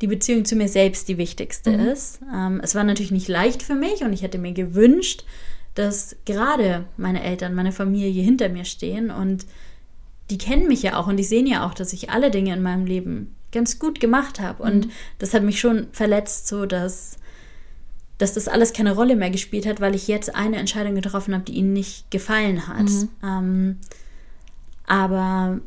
[0.00, 1.88] die Beziehung zu mir selbst die wichtigste mhm.
[1.88, 2.20] ist.
[2.34, 5.24] Ähm, es war natürlich nicht leicht für mich und ich hätte mir gewünscht,
[5.74, 9.46] dass gerade meine Eltern, meine Familie hinter mir stehen und
[10.30, 12.62] die kennen mich ja auch und die sehen ja auch, dass ich alle Dinge in
[12.62, 14.62] meinem Leben ganz gut gemacht habe.
[14.62, 14.90] Und mhm.
[15.18, 17.16] das hat mich schon verletzt, so dass
[18.18, 21.44] dass das alles keine Rolle mehr gespielt hat, weil ich jetzt eine Entscheidung getroffen habe,
[21.44, 22.88] die ihnen nicht gefallen hat.
[22.88, 23.08] Mhm.
[23.22, 23.76] Ähm,
[24.86, 25.60] aber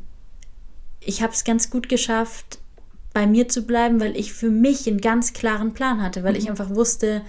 [1.00, 2.60] ich habe es ganz gut geschafft,
[3.14, 6.40] bei mir zu bleiben, weil ich für mich einen ganz klaren Plan hatte, weil mhm.
[6.40, 7.22] ich einfach wusste,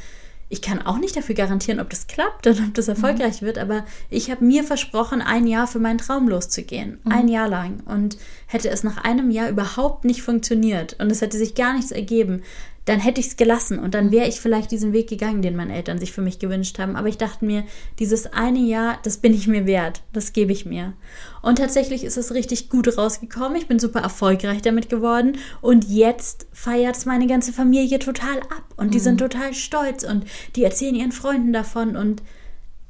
[0.53, 2.95] ich kann auch nicht dafür garantieren, ob das klappt und ob das mhm.
[2.95, 3.47] erfolgreich mhm.
[3.47, 6.99] wird, aber ich habe mir versprochen, ein Jahr für meinen Traum loszugehen.
[7.05, 7.13] Mhm.
[7.13, 7.81] Ein Jahr lang.
[7.87, 11.93] Und hätte es nach einem Jahr überhaupt nicht funktioniert und es hätte sich gar nichts
[11.93, 12.43] ergeben,
[12.87, 15.75] dann hätte ich es gelassen und dann wäre ich vielleicht diesen Weg gegangen, den meine
[15.75, 16.97] Eltern sich für mich gewünscht haben.
[16.97, 17.65] Aber ich dachte mir,
[17.99, 20.95] dieses eine Jahr, das bin ich mir wert, das gebe ich mir.
[21.43, 23.57] Und tatsächlich ist es richtig gut rausgekommen.
[23.57, 28.65] Ich bin super erfolgreich damit geworden und jetzt feiert es meine ganze Familie total ab
[28.77, 29.03] und die mhm.
[29.03, 30.25] sind total stolz und
[30.57, 32.23] die erzählen ihren Freunden davon und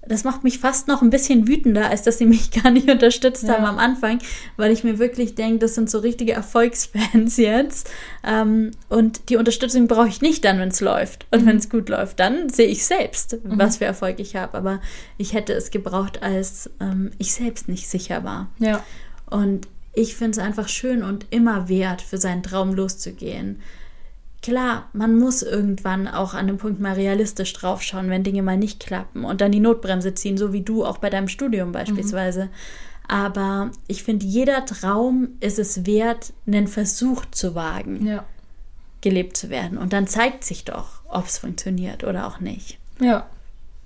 [0.07, 3.45] das macht mich fast noch ein bisschen wütender, als dass sie mich gar nicht unterstützt
[3.45, 3.55] ja.
[3.55, 4.19] haben am Anfang,
[4.57, 7.91] weil ich mir wirklich denke, das sind so richtige Erfolgsfans jetzt.
[8.25, 11.27] Ähm, und die Unterstützung brauche ich nicht dann, wenn es läuft.
[11.31, 11.47] Und mhm.
[11.47, 13.59] wenn es gut läuft, dann sehe ich selbst, mhm.
[13.59, 14.57] was für Erfolg ich habe.
[14.57, 14.81] Aber
[15.19, 18.49] ich hätte es gebraucht, als ähm, ich selbst nicht sicher war.
[18.59, 18.83] Ja.
[19.29, 23.61] Und ich finde es einfach schön und immer wert, für seinen Traum loszugehen
[24.43, 28.81] klar, man muss irgendwann auch an dem Punkt mal realistisch draufschauen, wenn Dinge mal nicht
[28.81, 32.45] klappen und dann die Notbremse ziehen, so wie du auch bei deinem Studium beispielsweise.
[32.45, 32.51] Mhm.
[33.09, 38.25] Aber ich finde, jeder Traum ist es wert, einen Versuch zu wagen, ja.
[39.01, 39.79] gelebt zu werden.
[39.79, 42.79] Und dann zeigt sich doch, ob es funktioniert oder auch nicht.
[43.01, 43.27] Ja.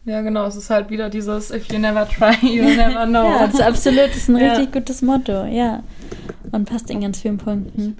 [0.04, 0.44] Ja, genau.
[0.46, 3.24] Es ist halt wieder dieses If you never try, you never know.
[3.24, 4.52] ja, das ist absolut, das ist ein ja.
[4.52, 5.82] richtig gutes Motto, ja.
[6.52, 7.96] Und passt in ganz vielen Punkten.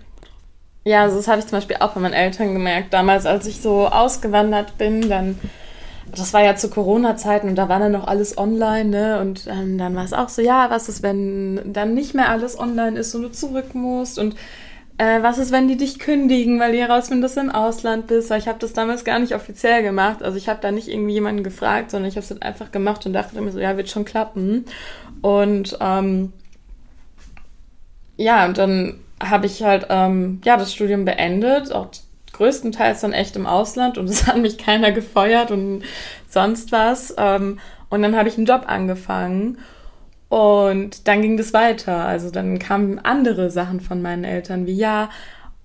[0.84, 2.92] Ja, also das habe ich zum Beispiel auch bei meinen Eltern gemerkt.
[2.92, 5.38] Damals, als ich so ausgewandert bin, dann,
[6.14, 9.20] das war ja zu Corona-Zeiten und da war dann noch alles online, ne?
[9.20, 12.58] Und ähm, dann war es auch so, ja, was ist, wenn dann nicht mehr alles
[12.58, 14.36] online ist und du zurück musst und
[14.98, 18.30] äh, was ist, wenn die dich kündigen, weil die herausfinden, dass du im Ausland bist?
[18.30, 20.22] Weil ich habe das damals gar nicht offiziell gemacht.
[20.22, 23.04] Also ich habe da nicht irgendwie jemanden gefragt, sondern ich habe es dann einfach gemacht
[23.06, 24.66] und dachte mir so, ja, wird schon klappen.
[25.22, 26.32] Und ähm,
[28.16, 31.88] ja, und dann habe ich halt ähm, ja das Studium beendet, auch
[32.32, 35.82] größtenteils dann echt im Ausland und es hat mich keiner gefeuert und
[36.28, 37.14] sonst was.
[37.16, 37.58] Ähm,
[37.90, 39.58] und dann habe ich einen Job angefangen
[40.28, 42.04] und dann ging das weiter.
[42.04, 45.10] Also dann kamen andere Sachen von meinen Eltern wie, ja,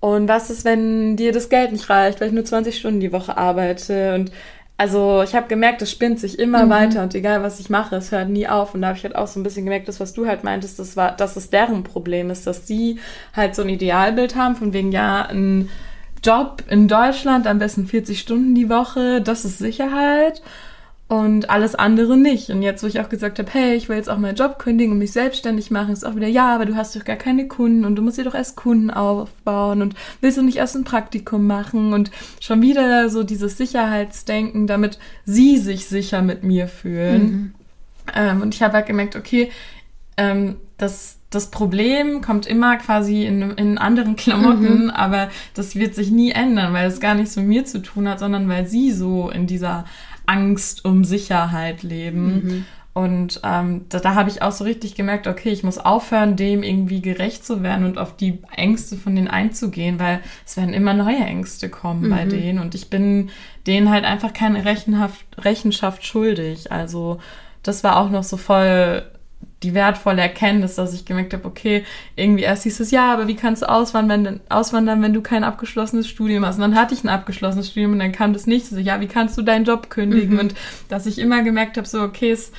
[0.00, 3.12] und was ist, wenn dir das Geld nicht reicht, weil ich nur 20 Stunden die
[3.12, 4.32] Woche arbeite und
[4.80, 6.70] also ich habe gemerkt, es spinnt sich immer mhm.
[6.70, 8.72] weiter und egal was ich mache, es hört nie auf.
[8.72, 10.78] Und da habe ich halt auch so ein bisschen gemerkt, das, was du halt meintest,
[10.78, 12.98] das war, dass es deren Problem ist, dass sie
[13.36, 15.68] halt so ein Idealbild haben, von wegen, ja, ein
[16.24, 20.40] Job in Deutschland, am besten 40 Stunden die Woche, das ist Sicherheit
[21.10, 22.50] und alles andere nicht.
[22.50, 24.92] Und jetzt, wo ich auch gesagt habe, hey, ich will jetzt auch meinen Job kündigen
[24.92, 27.84] und mich selbstständig machen, ist auch wieder, ja, aber du hast doch gar keine Kunden
[27.84, 31.48] und du musst dir doch erst Kunden aufbauen und willst du nicht erst ein Praktikum
[31.48, 37.22] machen und schon wieder so dieses Sicherheitsdenken, damit sie sich sicher mit mir fühlen.
[37.22, 37.54] Mhm.
[38.14, 39.50] Ähm, und ich habe halt gemerkt, okay,
[40.16, 44.90] ähm, das, das Problem kommt immer quasi in, in anderen Klamotten, mhm.
[44.90, 48.20] aber das wird sich nie ändern, weil es gar nichts mit mir zu tun hat,
[48.20, 49.86] sondern weil sie so in dieser
[50.30, 52.26] Angst um Sicherheit leben.
[52.26, 52.64] Mhm.
[52.92, 56.62] Und ähm, da, da habe ich auch so richtig gemerkt, okay, ich muss aufhören, dem
[56.62, 60.92] irgendwie gerecht zu werden und auf die Ängste von denen einzugehen, weil es werden immer
[60.92, 62.10] neue Ängste kommen mhm.
[62.10, 63.30] bei denen und ich bin
[63.66, 66.72] denen halt einfach keine Rechenhaft, Rechenschaft schuldig.
[66.72, 67.20] Also
[67.62, 69.04] das war auch noch so voll
[69.62, 71.84] die wertvolle Erkenntnis, dass ich gemerkt habe, okay,
[72.16, 76.08] irgendwie erst hieß es, ja, aber wie kannst du auswandern, auswandern, wenn du kein abgeschlossenes
[76.08, 76.56] Studium hast?
[76.56, 78.66] Und dann hatte ich ein abgeschlossenes Studium und dann kam das nicht.
[78.66, 80.34] So, ja, wie kannst du deinen Job kündigen?
[80.34, 80.40] Mhm.
[80.40, 80.54] Und
[80.88, 82.52] dass ich immer gemerkt habe, so, okay, es,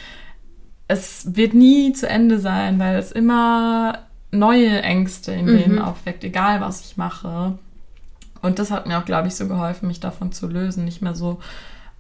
[0.87, 3.99] es wird nie zu Ende sein, weil es immer
[4.29, 5.57] neue Ängste in mhm.
[5.57, 7.57] denen aufweckt, egal was ich mache.
[8.43, 11.15] Und das hat mir auch, glaube ich, so geholfen, mich davon zu lösen, nicht mehr
[11.15, 11.39] so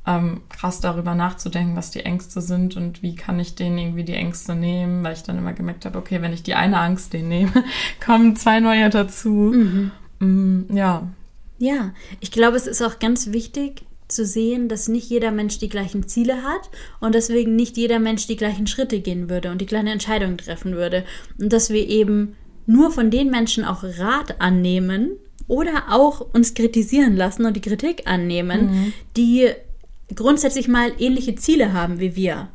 [0.07, 4.15] ähm, krass darüber nachzudenken, was die Ängste sind und wie kann ich denen irgendwie die
[4.15, 7.29] Ängste nehmen, weil ich dann immer gemerkt habe, okay, wenn ich die eine Angst denen
[7.29, 7.63] nehme,
[8.05, 9.29] kommen zwei neue dazu.
[9.29, 9.91] Mhm.
[10.19, 11.07] Mm, ja.
[11.59, 15.69] Ja, ich glaube, es ist auch ganz wichtig zu sehen, dass nicht jeder Mensch die
[15.69, 19.67] gleichen Ziele hat und deswegen nicht jeder Mensch die gleichen Schritte gehen würde und die
[19.67, 21.05] gleichen Entscheidungen treffen würde.
[21.39, 22.35] Und dass wir eben
[22.65, 25.11] nur von den Menschen auch Rat annehmen
[25.47, 28.93] oder auch uns kritisieren lassen und die Kritik annehmen, mhm.
[29.15, 29.49] die
[30.15, 32.49] grundsätzlich mal ähnliche Ziele haben wie wir.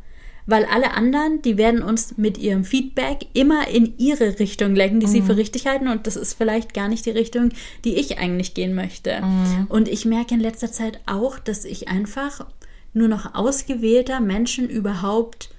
[0.48, 5.06] Weil alle anderen, die werden uns mit ihrem Feedback immer in ihre Richtung lenken, die
[5.06, 5.10] mhm.
[5.10, 5.88] sie für richtig halten.
[5.88, 7.50] Und das ist vielleicht gar nicht die Richtung,
[7.84, 9.20] die ich eigentlich gehen möchte.
[9.22, 9.66] Mhm.
[9.68, 12.46] Und ich merke in letzter Zeit auch, dass ich einfach
[12.92, 15.50] nur noch ausgewählter Menschen überhaupt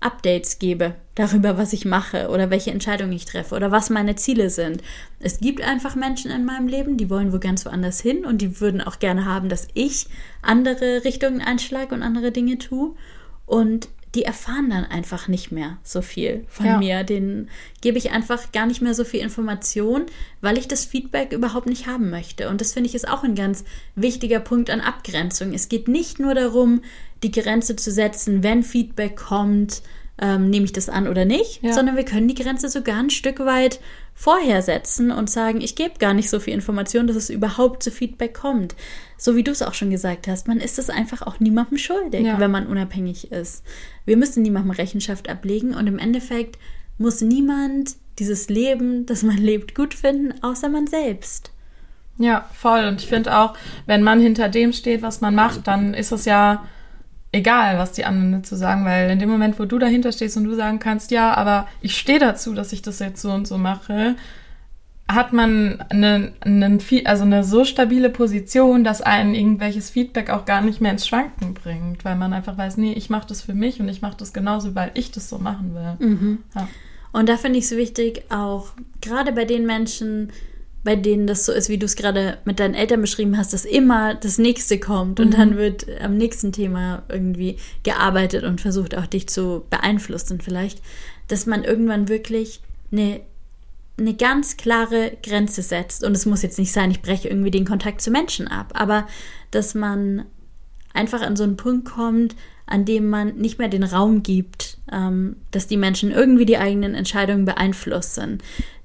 [0.00, 4.48] Updates gebe darüber, was ich mache oder welche Entscheidungen ich treffe oder was meine Ziele
[4.48, 4.82] sind.
[5.18, 8.60] Es gibt einfach Menschen in meinem Leben, die wollen wo ganz woanders hin und die
[8.60, 10.06] würden auch gerne haben, dass ich
[10.40, 12.94] andere Richtungen einschlage und andere Dinge tue.
[13.46, 16.78] Und die erfahren dann einfach nicht mehr so viel von ja.
[16.78, 17.04] mir.
[17.04, 17.48] Den
[17.80, 20.06] gebe ich einfach gar nicht mehr so viel Information,
[20.40, 22.48] weil ich das Feedback überhaupt nicht haben möchte.
[22.48, 25.52] Und das finde ich ist auch ein ganz wichtiger Punkt an Abgrenzung.
[25.52, 26.82] Es geht nicht nur darum,
[27.22, 29.82] die Grenze zu setzen, wenn Feedback kommt,
[30.20, 31.72] ähm, nehme ich das an oder nicht, ja.
[31.72, 33.80] sondern wir können die Grenze sogar ein Stück weit
[34.18, 37.92] vorher setzen und sagen, ich gebe gar nicht so viel Information, dass es überhaupt zu
[37.92, 38.74] Feedback kommt.
[39.16, 42.26] So wie du es auch schon gesagt hast, man ist es einfach auch niemandem schuldig,
[42.26, 42.40] ja.
[42.40, 43.62] wenn man unabhängig ist.
[44.06, 46.58] Wir müssen niemandem Rechenschaft ablegen und im Endeffekt
[46.98, 51.52] muss niemand dieses Leben, das man lebt, gut finden, außer man selbst.
[52.18, 52.86] Ja, voll.
[52.86, 53.54] Und ich finde auch,
[53.86, 56.66] wenn man hinter dem steht, was man macht, dann ist es ja
[57.32, 60.44] egal, was die anderen dazu sagen, weil in dem Moment, wo du dahinter stehst und
[60.44, 63.58] du sagen kannst, ja, aber ich stehe dazu, dass ich das jetzt so und so
[63.58, 64.16] mache,
[65.10, 70.60] hat man eine, eine, also eine so stabile Position, dass einen irgendwelches Feedback auch gar
[70.60, 73.80] nicht mehr ins Schwanken bringt, weil man einfach weiß, nee, ich mache das für mich
[73.80, 76.06] und ich mache das genauso, weil ich das so machen will.
[76.06, 76.38] Mhm.
[76.54, 76.68] Ja.
[77.12, 78.68] Und da finde ich es wichtig, auch
[79.00, 80.30] gerade bei den Menschen,
[80.88, 83.66] bei denen das so ist, wie du es gerade mit deinen Eltern beschrieben hast, dass
[83.66, 85.36] immer das nächste kommt und mhm.
[85.36, 90.80] dann wird am nächsten Thema irgendwie gearbeitet und versucht auch dich zu beeinflussen vielleicht,
[91.26, 93.20] dass man irgendwann wirklich eine
[93.98, 96.04] eine ganz klare Grenze setzt.
[96.04, 99.06] Und es muss jetzt nicht sein, ich breche irgendwie den Kontakt zu Menschen ab, aber
[99.50, 100.24] dass man
[100.94, 102.34] einfach an so einen Punkt kommt,
[102.64, 106.94] an dem man nicht mehr den Raum gibt, ähm, dass die Menschen irgendwie die eigenen
[106.94, 108.38] Entscheidungen beeinflussen.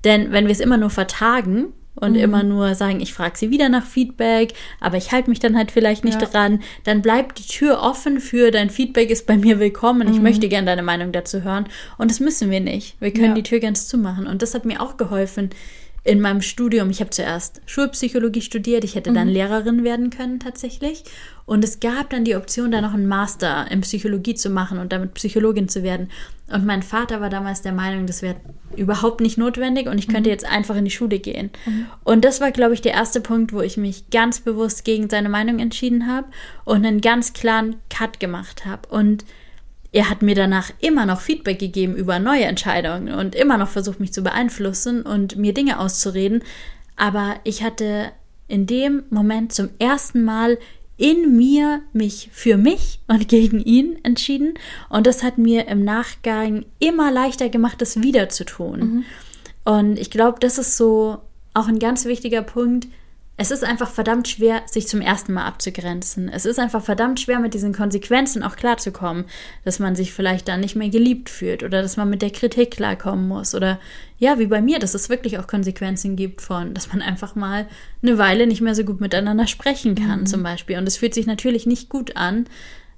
[0.04, 1.68] Denn wenn wir es immer nur vertagen,
[2.04, 2.20] und mhm.
[2.20, 5.72] immer nur sagen, ich frage sie wieder nach Feedback, aber ich halte mich dann halt
[5.72, 6.28] vielleicht nicht ja.
[6.28, 10.08] dran, dann bleibt die Tür offen für dein Feedback ist bei mir willkommen.
[10.08, 10.14] Mhm.
[10.14, 11.66] Ich möchte gerne deine Meinung dazu hören.
[11.98, 12.96] Und das müssen wir nicht.
[13.00, 13.34] Wir können ja.
[13.34, 14.28] die Tür ganz zumachen.
[14.28, 15.50] Und das hat mir auch geholfen,
[16.06, 19.34] in meinem Studium, ich habe zuerst Schulpsychologie studiert, ich hätte dann mhm.
[19.34, 21.06] Lehrerin werden können tatsächlich.
[21.46, 24.92] Und es gab dann die Option, da noch einen Master in Psychologie zu machen und
[24.92, 26.10] damit Psychologin zu werden.
[26.52, 28.36] Und mein Vater war damals der Meinung, das wäre
[28.76, 30.34] überhaupt nicht notwendig und ich könnte mhm.
[30.34, 31.52] jetzt einfach in die Schule gehen.
[31.66, 31.86] Mhm.
[32.04, 35.30] Und das war, glaube ich, der erste Punkt, wo ich mich ganz bewusst gegen seine
[35.30, 36.28] Meinung entschieden habe
[36.66, 38.90] und einen ganz klaren Cut gemacht habe.
[38.90, 39.24] Und
[39.94, 44.00] er hat mir danach immer noch Feedback gegeben über neue Entscheidungen und immer noch versucht,
[44.00, 46.44] mich zu beeinflussen und mir Dinge auszureden.
[46.96, 48.12] Aber ich hatte
[48.48, 50.58] in dem Moment zum ersten Mal
[50.98, 54.56] in mir mich für mich und gegen ihn entschieden.
[54.90, 58.80] Und das hat mir im Nachgang immer leichter gemacht, das wieder zu tun.
[58.80, 59.04] Mhm.
[59.64, 61.20] Und ich glaube, das ist so
[61.54, 62.88] auch ein ganz wichtiger Punkt,
[63.36, 66.30] es ist einfach verdammt schwer, sich zum ersten Mal abzugrenzen.
[66.30, 69.26] Es ist einfach verdammt schwer, mit diesen Konsequenzen auch klarzukommen,
[69.66, 72.72] dass man sich vielleicht dann nicht mehr geliebt fühlt oder dass man mit der Kritik
[72.72, 73.80] klarkommen muss oder
[74.20, 77.68] ja, wie bei mir, dass es wirklich auch Konsequenzen gibt von, dass man einfach mal
[78.04, 80.26] eine Weile nicht mehr so gut miteinander sprechen kann, mhm.
[80.28, 80.78] zum Beispiel.
[80.78, 82.46] Und es fühlt sich natürlich nicht gut an,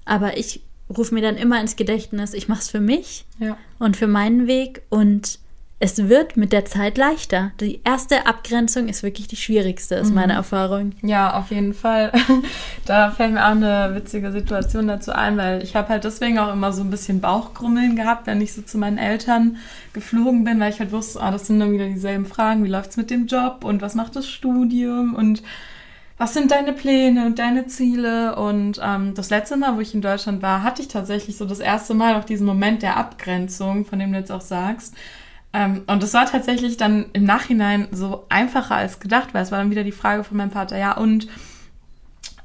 [0.03, 0.61] aber ich
[0.95, 3.57] rufe mir dann immer ins Gedächtnis, ich mache es für mich ja.
[3.79, 5.39] und für meinen Weg und
[5.77, 7.51] es wird mit der Zeit leichter.
[7.59, 10.15] Die erste Abgrenzung ist wirklich die schwierigste, ist mhm.
[10.15, 10.93] meine Erfahrung.
[11.01, 12.13] Ja, auf jeden Fall.
[12.85, 16.53] da fällt mir auch eine witzige Situation dazu ein, weil ich habe halt deswegen auch
[16.53, 19.57] immer so ein bisschen Bauchgrummeln gehabt, wenn ich so zu meinen Eltern
[19.91, 22.95] geflogen bin, weil ich halt wusste, ah, das sind dann wieder dieselben Fragen, wie läuft's
[22.95, 25.43] mit dem Job und was macht das Studium und
[26.17, 28.37] was sind deine Pläne und deine Ziele?
[28.37, 31.59] Und ähm, das letzte Mal, wo ich in Deutschland war, hatte ich tatsächlich so das
[31.59, 34.95] erste Mal auch diesen Moment der Abgrenzung, von dem du jetzt auch sagst
[35.87, 39.71] und es war tatsächlich dann im Nachhinein so einfacher als gedacht, weil es war dann
[39.71, 41.27] wieder die Frage von meinem Vater, ja, und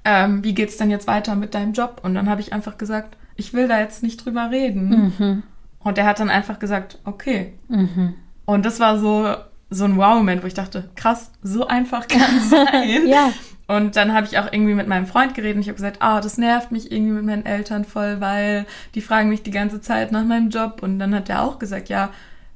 [0.04, 2.00] ähm, wie geht's denn jetzt weiter mit deinem Job?
[2.02, 5.12] Und dann habe ich einfach gesagt, ich will da jetzt nicht drüber reden.
[5.18, 5.42] Mhm.
[5.80, 7.54] Und er hat dann einfach gesagt, okay.
[7.68, 8.14] Mhm.
[8.44, 9.34] Und das war so,
[9.70, 13.06] so ein Wow-Moment, wo ich dachte, krass, so einfach kann es sein.
[13.06, 13.32] ja.
[13.66, 16.18] Und dann habe ich auch irgendwie mit meinem Freund geredet und ich habe gesagt, ah,
[16.18, 19.80] oh, das nervt mich irgendwie mit meinen Eltern voll, weil die fragen mich die ganze
[19.80, 20.82] Zeit nach meinem Job.
[20.82, 22.10] Und dann hat er auch gesagt, ja,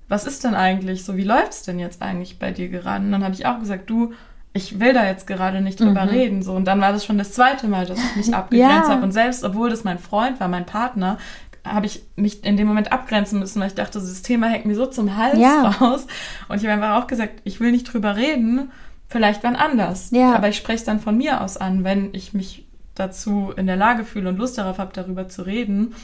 [0.09, 3.05] was ist denn eigentlich so, wie läuft's denn jetzt eigentlich bei dir gerade?
[3.05, 4.13] Und dann habe ich auch gesagt, du,
[4.53, 6.11] ich will da jetzt gerade nicht drüber mhm.
[6.11, 6.43] reden.
[6.43, 6.53] So.
[6.53, 8.95] Und dann war das schon das zweite Mal, dass ich mich abgegrenzt ja.
[8.95, 9.03] habe.
[9.03, 11.19] Und selbst, obwohl das mein Freund war, mein Partner,
[11.65, 14.77] habe ich mich in dem Moment abgrenzen müssen, weil ich dachte, dieses Thema hängt mir
[14.77, 15.71] so zum Hals ja.
[15.81, 16.07] raus.
[16.49, 18.71] Und ich habe einfach auch gesagt, ich will nicht drüber reden,
[19.09, 20.11] vielleicht wann anders.
[20.13, 20.35] Ja.
[20.35, 23.77] Aber ich spreche es dann von mir aus an, wenn ich mich dazu in der
[23.77, 25.95] Lage fühle und Lust darauf habe, darüber zu reden.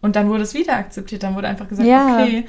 [0.00, 2.20] Und dann wurde es wieder akzeptiert, dann wurde einfach gesagt, ja.
[2.20, 2.46] okay.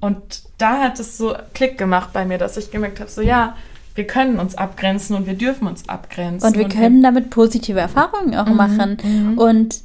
[0.00, 3.56] Und da hat es so Klick gemacht bei mir, dass ich gemerkt habe, so ja,
[3.94, 6.48] wir können uns abgrenzen und wir dürfen uns abgrenzen.
[6.48, 8.96] Und wir und können wir damit positive Erfahrungen auch mhm, machen.
[9.02, 9.38] Mhm.
[9.38, 9.80] Und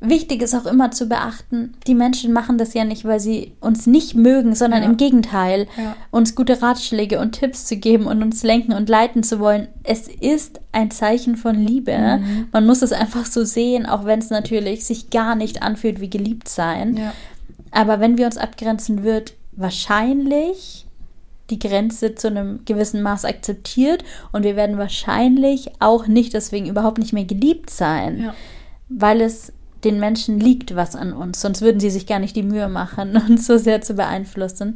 [0.00, 3.86] wichtig ist auch immer zu beachten, die Menschen machen das ja nicht, weil sie uns
[3.86, 4.88] nicht mögen, sondern ja.
[4.88, 5.96] im Gegenteil, ja.
[6.10, 9.68] uns gute Ratschläge und Tipps zu geben und uns lenken und leiten zu wollen.
[9.82, 11.96] Es ist ein Zeichen von Liebe.
[11.96, 12.48] Mhm.
[12.52, 16.10] Man muss es einfach so sehen, auch wenn es natürlich sich gar nicht anfühlt wie
[16.10, 16.96] geliebt sein.
[16.96, 17.12] Ja.
[17.72, 20.86] Aber wenn wir uns abgrenzen, wird wahrscheinlich
[21.50, 26.98] die Grenze zu einem gewissen Maß akzeptiert und wir werden wahrscheinlich auch nicht deswegen überhaupt
[26.98, 28.34] nicht mehr geliebt sein, ja.
[28.88, 29.52] weil es
[29.84, 33.16] den Menschen liegt was an uns, sonst würden sie sich gar nicht die Mühe machen,
[33.28, 34.74] uns so sehr zu beeinflussen.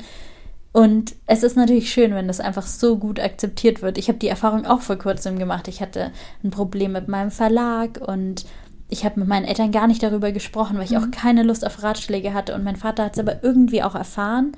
[0.73, 3.97] Und es ist natürlich schön, wenn das einfach so gut akzeptiert wird.
[3.97, 5.69] Ich habe die Erfahrung auch vor kurzem gemacht.
[5.69, 6.13] Ich hatte
[6.45, 8.45] ein Problem mit meinem Verlag und
[8.89, 10.99] ich habe mit meinen Eltern gar nicht darüber gesprochen, weil ich mhm.
[10.99, 12.55] auch keine Lust auf Ratschläge hatte.
[12.55, 14.53] Und mein Vater hat es aber irgendwie auch erfahren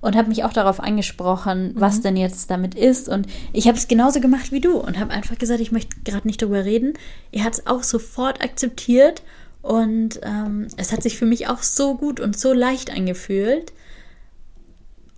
[0.00, 1.80] und hat mich auch darauf angesprochen, mhm.
[1.80, 3.08] was denn jetzt damit ist.
[3.08, 6.26] Und ich habe es genauso gemacht wie du und habe einfach gesagt, ich möchte gerade
[6.26, 6.94] nicht darüber reden.
[7.32, 9.22] Er hat es auch sofort akzeptiert
[9.62, 13.72] und ähm, es hat sich für mich auch so gut und so leicht angefühlt.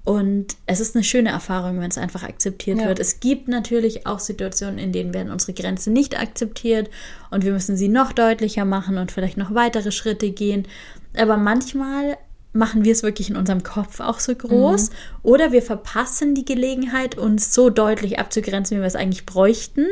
[0.05, 2.87] Und es ist eine schöne Erfahrung, wenn es einfach akzeptiert ja.
[2.87, 2.99] wird.
[2.99, 6.91] Es gibt natürlich auch Situationen, in denen werden unsere Grenzen nicht akzeptiert
[7.31, 10.69] und wir müssen sie noch deutlicher machen und vielleicht noch weitere Schritte gehen.
[11.17, 12.19] Aber manchmal
[12.55, 14.95] machen wir es wirklich in unserem Kopf auch so groß mhm.
[15.23, 19.87] oder wir verpassen die Gelegenheit, uns so deutlich abzugrenzen, wie wir es eigentlich bräuchten,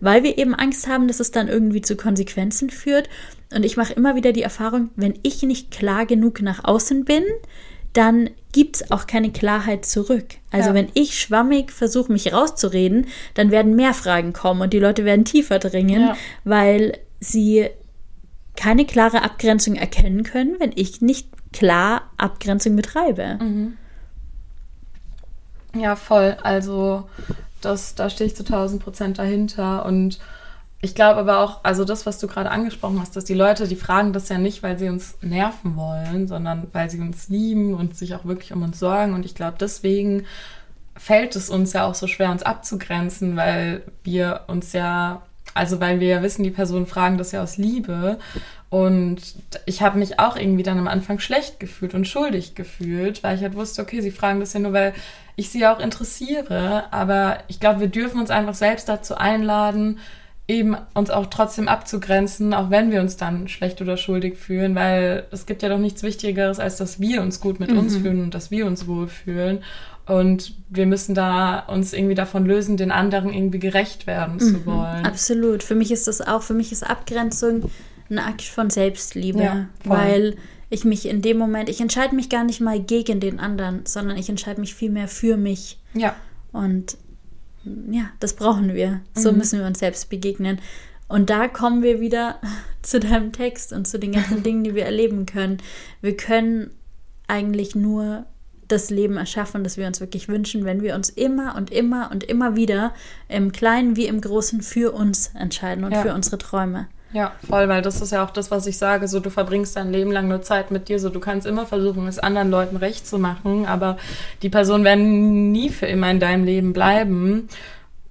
[0.00, 3.10] weil wir eben Angst haben, dass es dann irgendwie zu Konsequenzen führt.
[3.54, 7.24] Und ich mache immer wieder die Erfahrung, wenn ich nicht klar genug nach außen bin,
[7.96, 10.36] dann gibt es auch keine Klarheit zurück.
[10.50, 10.74] Also ja.
[10.74, 15.24] wenn ich schwammig versuche, mich rauszureden, dann werden mehr Fragen kommen und die Leute werden
[15.24, 16.16] tiefer dringen, ja.
[16.44, 17.68] weil sie
[18.56, 23.38] keine klare Abgrenzung erkennen können, wenn ich nicht klar Abgrenzung betreibe.
[23.40, 23.76] Mhm.
[25.74, 26.36] Ja, voll.
[26.42, 27.08] Also
[27.60, 30.18] das, da stehe ich zu 1000 Prozent dahinter und
[30.82, 33.76] ich glaube aber auch, also das, was du gerade angesprochen hast, dass die Leute, die
[33.76, 37.96] fragen das ja nicht, weil sie uns nerven wollen, sondern weil sie uns lieben und
[37.96, 39.14] sich auch wirklich um uns sorgen.
[39.14, 40.26] Und ich glaube, deswegen
[40.94, 45.22] fällt es uns ja auch so schwer, uns abzugrenzen, weil wir uns ja,
[45.54, 48.18] also weil wir ja wissen, die Personen fragen das ja aus Liebe.
[48.68, 49.22] Und
[49.64, 53.42] ich habe mich auch irgendwie dann am Anfang schlecht gefühlt und schuldig gefühlt, weil ich
[53.42, 54.92] halt wusste, okay, sie fragen das ja nur, weil
[55.36, 56.92] ich sie auch interessiere.
[56.92, 59.98] Aber ich glaube, wir dürfen uns einfach selbst dazu einladen,
[60.48, 65.24] eben uns auch trotzdem abzugrenzen, auch wenn wir uns dann schlecht oder schuldig fühlen, weil
[65.32, 67.78] es gibt ja doch nichts Wichtigeres, als dass wir uns gut mit mhm.
[67.78, 69.60] uns fühlen und dass wir uns wohlfühlen.
[70.06, 74.38] Und wir müssen da uns irgendwie davon lösen, den anderen irgendwie gerecht werden mhm.
[74.38, 75.04] zu wollen.
[75.04, 75.64] Absolut.
[75.64, 77.68] Für mich ist das auch, für mich ist Abgrenzung
[78.08, 80.36] ein Akt von Selbstliebe, ja, weil
[80.70, 84.16] ich mich in dem Moment, ich entscheide mich gar nicht mal gegen den anderen, sondern
[84.16, 85.78] ich entscheide mich vielmehr für mich.
[85.92, 86.14] Ja.
[86.52, 86.96] Und
[87.90, 89.00] ja, das brauchen wir.
[89.14, 89.38] So mhm.
[89.38, 90.60] müssen wir uns selbst begegnen.
[91.08, 92.40] Und da kommen wir wieder
[92.82, 95.58] zu deinem Text und zu den ganzen Dingen, die wir erleben können.
[96.00, 96.70] Wir können
[97.28, 98.26] eigentlich nur
[98.68, 102.24] das Leben erschaffen, das wir uns wirklich wünschen, wenn wir uns immer und immer und
[102.24, 102.92] immer wieder
[103.28, 106.02] im Kleinen wie im Großen für uns entscheiden und ja.
[106.02, 106.88] für unsere Träume.
[107.16, 109.08] Ja, voll, weil das ist ja auch das, was ich sage.
[109.08, 111.00] So, du verbringst dein Leben lang nur Zeit mit dir.
[111.00, 113.96] So, du kannst immer versuchen, es anderen Leuten recht zu machen, aber
[114.42, 117.48] die Personen werden nie für immer in deinem Leben bleiben.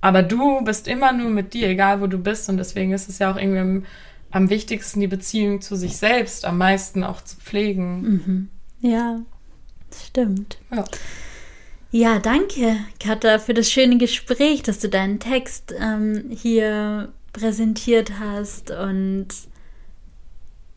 [0.02, 2.50] Aber du bist immer nur mit dir, egal wo du bist.
[2.50, 3.86] Und deswegen ist es ja auch irgendwie am,
[4.32, 8.02] am wichtigsten, die Beziehung zu sich selbst am meisten auch zu pflegen.
[8.02, 8.50] Mhm.
[8.82, 9.20] Ja,
[10.04, 10.58] stimmt.
[10.72, 10.84] Ja.
[11.92, 18.72] Ja, danke, Katha, für das schöne Gespräch, dass du deinen Text ähm, hier präsentiert hast
[18.72, 19.28] und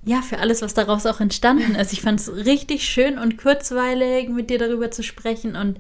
[0.05, 1.93] ja, für alles, was daraus auch entstanden ist.
[1.93, 5.55] Ich fand es richtig schön und kurzweilig, mit dir darüber zu sprechen.
[5.55, 5.79] Und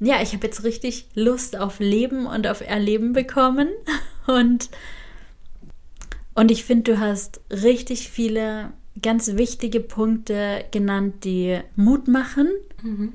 [0.00, 3.68] ja, ich habe jetzt richtig Lust auf Leben und auf Erleben bekommen.
[4.26, 4.68] Und,
[6.34, 12.50] und ich finde, du hast richtig viele ganz wichtige Punkte genannt, die Mut machen.
[12.82, 13.14] Mhm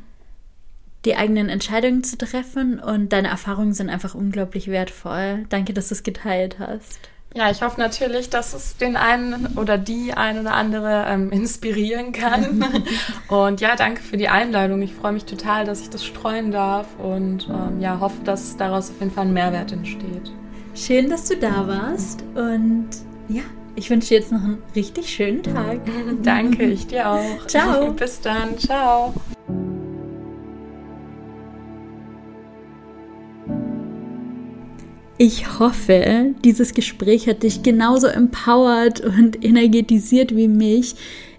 [1.05, 5.45] die eigenen Entscheidungen zu treffen und deine Erfahrungen sind einfach unglaublich wertvoll.
[5.49, 7.09] Danke, dass du es geteilt hast.
[7.35, 12.11] Ja, ich hoffe natürlich, dass es den einen oder die ein oder andere ähm, inspirieren
[12.11, 12.63] kann.
[13.27, 14.81] und ja, danke für die Einladung.
[14.83, 18.91] Ich freue mich total, dass ich das streuen darf und ähm, ja, hoffe, dass daraus
[18.91, 20.31] auf jeden Fall ein Mehrwert entsteht.
[20.75, 22.89] Schön, dass du da warst und
[23.29, 23.41] ja,
[23.75, 25.79] ich wünsche dir jetzt noch einen richtig schönen Tag.
[26.23, 27.47] danke, ich dir auch.
[27.47, 27.91] Ciao.
[27.97, 28.59] Bis dann.
[28.59, 29.13] Ciao.
[35.25, 40.95] Ich hoffe, dieses Gespräch hat dich genauso empowert und energetisiert wie mich.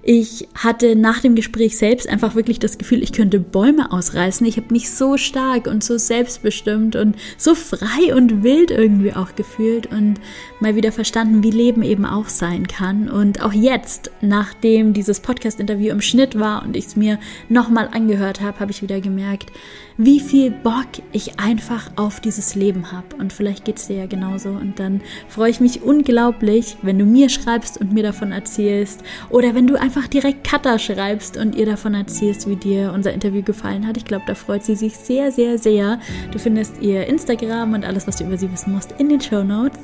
[0.07, 4.47] Ich hatte nach dem Gespräch selbst einfach wirklich das Gefühl, ich könnte Bäume ausreißen.
[4.47, 9.35] Ich habe mich so stark und so selbstbestimmt und so frei und wild irgendwie auch
[9.35, 10.15] gefühlt und
[10.61, 13.11] mal wieder verstanden, wie Leben eben auch sein kann.
[13.11, 17.19] Und auch jetzt, nachdem dieses Podcast-Interview im Schnitt war und ich es mir
[17.51, 19.53] nochmal angehört habe, habe ich wieder gemerkt,
[19.97, 23.07] wie viel Bock ich einfach auf dieses Leben habe.
[23.19, 24.51] Und vielleicht geht es dir ja genauso.
[24.51, 29.03] Und dann freue ich mich unglaublich, wenn du mir schreibst und mir davon erzählst.
[29.31, 33.43] Oder wenn du einfach direkt Katha schreibst und ihr davon erzählst, wie dir unser Interview
[33.43, 33.97] gefallen hat.
[33.97, 36.01] Ich glaube, da freut sie sich sehr, sehr, sehr.
[36.33, 39.45] Du findest ihr Instagram und alles, was du über sie wissen musst, in den Show
[39.45, 39.79] Notes.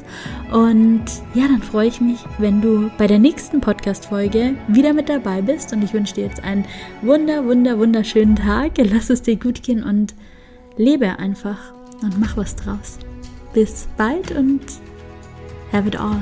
[0.51, 1.05] Und
[1.35, 5.73] ja, dann freue ich mich, wenn du bei der nächsten Podcast-Folge wieder mit dabei bist.
[5.73, 6.65] Und ich wünsche dir jetzt einen
[7.03, 8.73] wunder, wunder, wunderschönen Tag.
[8.79, 10.15] Lass es dir gut gehen und und
[10.77, 11.73] lebe einfach
[12.03, 12.99] und mach was draus.
[13.53, 14.63] Bis bald und
[15.73, 16.21] have it all.